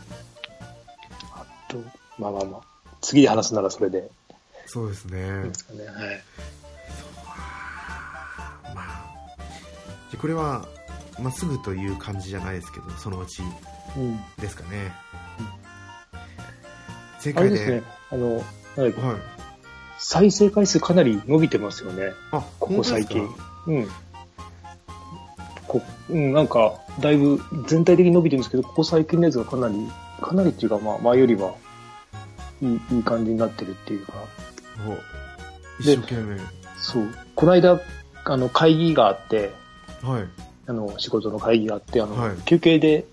[2.19, 2.61] と、まあまあまあ、
[3.01, 4.09] 次で話すならそれで。
[4.65, 5.43] そうですね。
[5.43, 5.95] ですかね、はい。
[8.75, 10.67] まあ、これは、
[11.19, 13.41] まあ、すぐという感じじゃないですけど、そのうち
[14.39, 14.91] ですかね。
[16.13, 16.25] うん、
[17.23, 17.39] 前回で。
[17.39, 18.43] あれですね、あの、はい、
[19.97, 22.11] 再生回数かなり伸びてますよね。
[22.31, 23.27] あ、ここ最近。
[23.67, 23.87] うん。
[25.67, 29.75] こうん、なんか、だいぶ全体的に伸びてるんですけど、ここ最近のやつがかなり
[30.21, 31.55] かなりっていうか、まあ、前よりは
[32.61, 34.13] いいいい感じになってるっていうか。
[35.79, 36.37] 一生懸命。
[36.77, 37.07] そう。
[37.35, 37.79] この間、
[38.25, 39.51] あの、会議があって、
[40.01, 40.23] はい。
[40.67, 43.05] あの、仕事の会議があって、あの、はい、休憩で、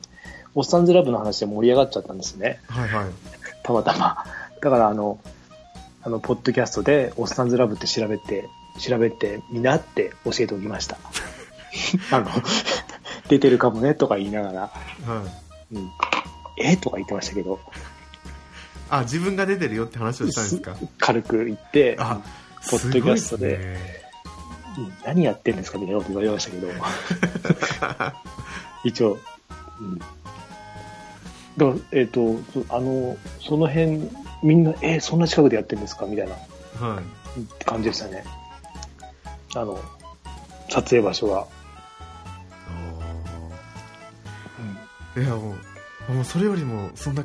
[0.54, 2.60] おっさんずラブの話で盛り上がっちゃったんですね。
[2.68, 3.06] はいはい。
[3.62, 4.24] たまたま。
[4.60, 5.18] だから、あの、
[6.02, 10.98] あの、ポッドキャストで、おっさんずラブって調べて、調べてみなって教えておきました。
[12.10, 12.26] あの、
[13.28, 14.60] 出てるかもねとか言いながら。
[14.60, 14.70] は
[15.72, 15.76] い。
[15.76, 15.90] うん。
[16.58, 17.58] えとか言ってましたけど。
[18.88, 20.76] あ、自分が出てるよって話をしたんですか？
[20.98, 22.20] 軽く言って、あ、
[22.70, 23.78] ポッドキャストで、ね、
[25.04, 26.68] 何やってんですかみたいなこと言われましたけど、
[28.84, 29.18] 一応、
[29.80, 29.98] うん。
[29.98, 30.06] だ
[31.92, 34.10] えっ、ー、と、あの、その辺、
[34.42, 36.06] みんな、えー、そんな近くでやってるんですか？
[36.06, 36.34] みたいな、
[36.86, 38.24] はい、感じでしたね。
[39.54, 39.80] あの、
[40.68, 41.46] 撮影場所が。
[45.16, 45.54] うん、いや、も
[46.10, 47.24] う、もうそれよりもそんな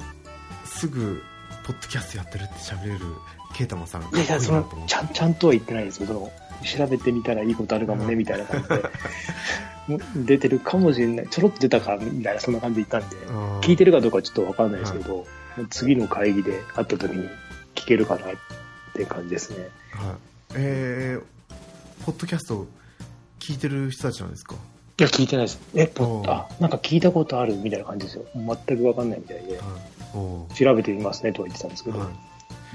[0.64, 1.22] すぐ
[1.66, 3.00] ポッドキャストやってるって喋れる
[3.54, 6.32] ケイタマさんいやいやそのちゃんちゃんとは言ってないですよその
[6.64, 8.68] 調べてみたらいいことあるかもね、みたいな感じ
[9.98, 10.04] で
[10.38, 13.18] 出てるかもしれないちょろっと出たかみたいなそんな感じで言ったんで
[13.66, 15.18] 聞いてるかどうかはちょっと分かんないですけど、
[15.56, 17.28] はい、次の会議で会った時に
[17.76, 18.30] 聞けるかなっ
[18.94, 19.70] て感じですね。
[19.92, 20.16] はい。
[20.54, 22.68] えー、ポッドキャスト
[23.40, 24.56] 聞いてる人たちなんですか？
[25.00, 25.60] いや、聞いてないです。
[25.74, 28.26] え、ポッあ、なんか聞いたことあるみたいな感じですよ。
[28.36, 29.66] 全くわかんないみたいで、はい、
[30.14, 32.00] 調べてみますねとは言ってたんですけど。
[32.00, 32.08] はい。
[32.08, 32.12] う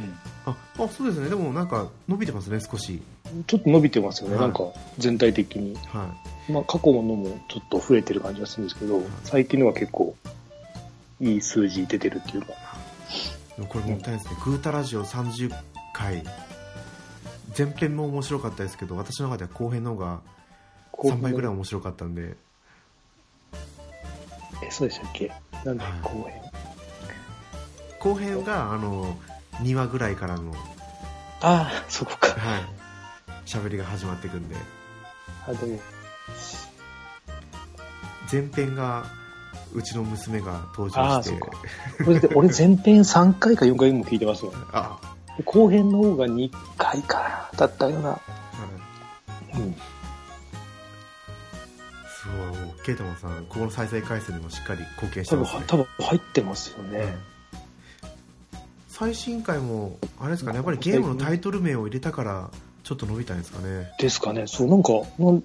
[0.03, 0.15] ん、
[0.45, 1.29] ああそうですね。
[1.31, 3.01] でもなんか伸びてますね少し。
[3.47, 4.65] ちょっと伸びてますよね、はい、なんか
[4.99, 6.15] 全体的に、は
[6.49, 6.53] い。
[6.53, 10.15] まあ、過去のもちょっと増えてる感じがするんですけど、はい、最近のは結構
[11.21, 12.49] いい数字出てるっていうか。
[13.69, 15.51] これもったいないですね、うん、グータラジオ30
[15.95, 16.23] 回
[17.57, 20.21] 前編も面白かったですけど私の中では後編の方が
[20.99, 22.37] 3倍ぐらい面白かったんで。
[24.63, 25.33] えそうでしたっけ？
[25.65, 26.41] なんで後編、
[28.07, 29.17] 後編があの
[29.55, 30.55] 2話ぐらいからの
[31.41, 32.29] ああそこか。
[32.29, 32.63] はい。
[33.45, 34.55] 喋りが始まっていくんで。
[35.47, 35.81] あでも
[38.31, 39.07] 前編が
[39.75, 41.37] うちの娘が登場して。
[42.05, 45.01] これで俺前編3回か4回も聞いてますよ、あ。
[45.45, 48.21] 後編の方が2回かだったような、は
[49.55, 49.73] い、うん。
[49.75, 49.81] そ
[52.81, 55.65] うケイタマンさんここの再生回数にもしっかり貢献してますね。
[55.67, 57.17] 多分入ってますよね、
[58.99, 62.51] 最新回もあれですかねやっぱりゲームのタイトル名を入れたから
[62.83, 63.93] ちょっと伸びたんですかね。
[63.99, 64.47] ですかね。
[64.47, 65.43] そうなんかなん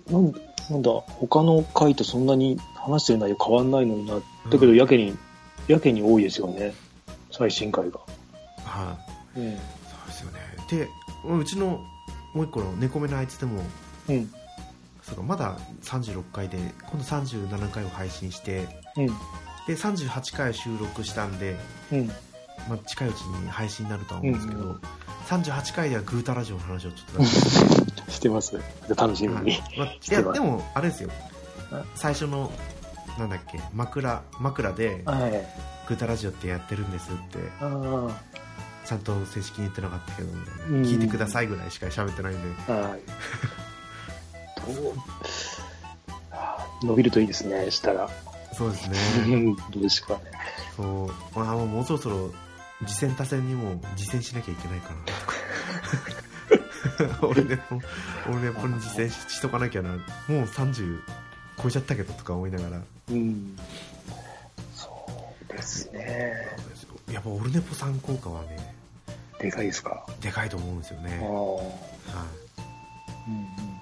[0.70, 4.14] なんだ他の回とそんなに話してる内容変わんないのにな。
[4.14, 4.22] だ
[4.52, 5.18] けどやけに、うん、
[5.68, 6.74] やけに多いですよね。
[7.30, 7.99] 最新回が。
[8.64, 8.97] は
[9.36, 10.39] い、うん、そうですよね。
[10.70, 10.88] で
[11.41, 11.84] うちの
[12.34, 13.64] もう一個の猫目のあいつでも、
[14.08, 14.32] うん、
[15.02, 19.14] そうかまだ36回で今度37回を配信して、うん、で
[19.76, 21.58] 38回収録したんで、
[21.91, 22.12] うん
[22.70, 24.80] まあ、近いうちに配信になるとは思うんですけど、うんうん、
[25.28, 27.26] 38回ではグータラジオの話をちょっと
[28.12, 28.59] してます。
[28.95, 29.64] 楽しみに、はい。
[29.78, 31.09] まあ、いやでもあれですよ。
[31.95, 32.51] 最初の
[33.18, 35.32] なんだっけ枕枕で、はい、
[35.88, 37.39] グータラジオってやってるんですって
[38.86, 40.30] ちゃんと正式に言ってなかったけど、
[40.82, 43.01] 聞いてくださいぐらいしか喋ってないんで、はい。
[46.86, 48.09] 伸びるといいですね、したら。
[48.53, 48.97] そうですね。
[49.72, 50.20] どうですかね。
[50.76, 50.84] そ
[51.36, 51.39] う。
[51.39, 52.32] まあ、もうそろそろ、
[52.88, 55.14] 次戦多戦にも実践しなきゃいけないかなと
[57.20, 57.28] か。
[57.28, 57.62] 俺でも、
[58.30, 59.90] 俺でもに実践しとかなきゃな。
[59.92, 60.02] もう
[60.44, 61.00] 30
[61.62, 62.82] 超えちゃったけどとか思いながら。
[63.12, 63.58] うん。
[64.76, 64.90] そ
[65.50, 66.34] うですね。
[67.12, 68.76] やっぱオルネポさん効果はね、
[69.40, 70.06] でかいですか？
[70.22, 71.20] でかいと思うんですよね。
[71.20, 71.62] は
[73.28, 73.30] い。
[73.30, 73.82] うん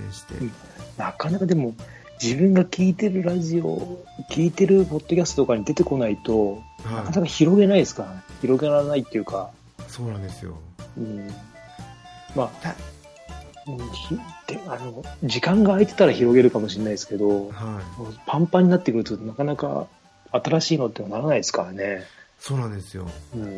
[0.00, 0.52] 践して、うん、
[0.96, 1.74] なかなかでも
[2.22, 3.98] 自分が聞いてるラジオ
[4.30, 9.50] 聞いてるポッドキャストとかに出てこないと、はい、なかなか広げないですから、ね、広げられないっていうか。
[9.88, 10.56] そうなんですよ、
[10.96, 11.28] うん、
[12.34, 12.74] まあ
[14.46, 17.80] であの時間が空いてたら広げるかもしれないですけど、は
[18.10, 19.86] い、パンパンになってくるとなかなか
[20.32, 22.04] 新しいのってならないですからね。
[22.40, 23.06] そうなんですよ、
[23.36, 23.56] うん、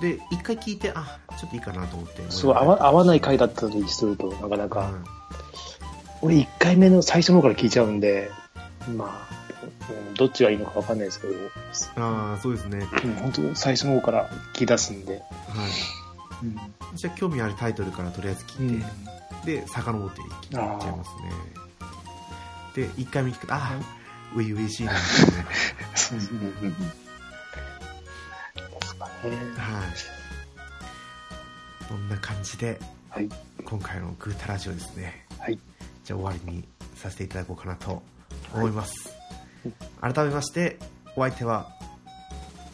[0.00, 2.22] で一回聞いてあちょっといいかなと思って。
[2.30, 4.90] そう合わ合わない回だったりするとなかなか、
[6.22, 8.30] 俺1回目の最初の方から聞いちゃうんで、
[8.96, 9.45] まあ、
[10.14, 11.34] どっちがいいのかわかんないですけど。
[11.96, 12.86] ああ、そうですね。
[13.04, 15.14] うん、本当最初の方から聞き出すんで。
[15.14, 15.22] はい。
[16.42, 16.56] うん、
[16.94, 18.86] じゃあ興味あるタイトルからとりあえず聞いて、
[19.40, 22.86] うん、で、遡っていっちゃいますね。
[22.86, 23.80] で、1回目聞くと、ああ、
[24.36, 26.20] ういういしいなんですね。
[28.76, 29.36] ですかね。
[29.56, 29.86] はい。
[31.88, 32.78] こんな感じで、
[33.10, 33.28] はい、
[33.64, 35.26] 今回のグータラジオですね。
[35.38, 35.58] はい。
[36.04, 36.64] じゃあ終わりに
[36.94, 38.02] させていただこうかなと
[38.54, 39.15] 思います、はい、
[40.00, 40.78] 改めまして
[41.16, 41.68] お相手は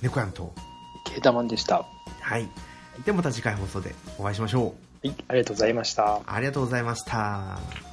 [0.00, 0.52] 猫やんと。
[1.04, 1.84] ケータマンでした。
[2.20, 2.48] はい。
[3.04, 4.74] ではまた次回放送でお会いしましょ
[5.04, 5.06] う。
[5.06, 6.20] はいありがとうございました。
[6.26, 7.91] ありがとうございました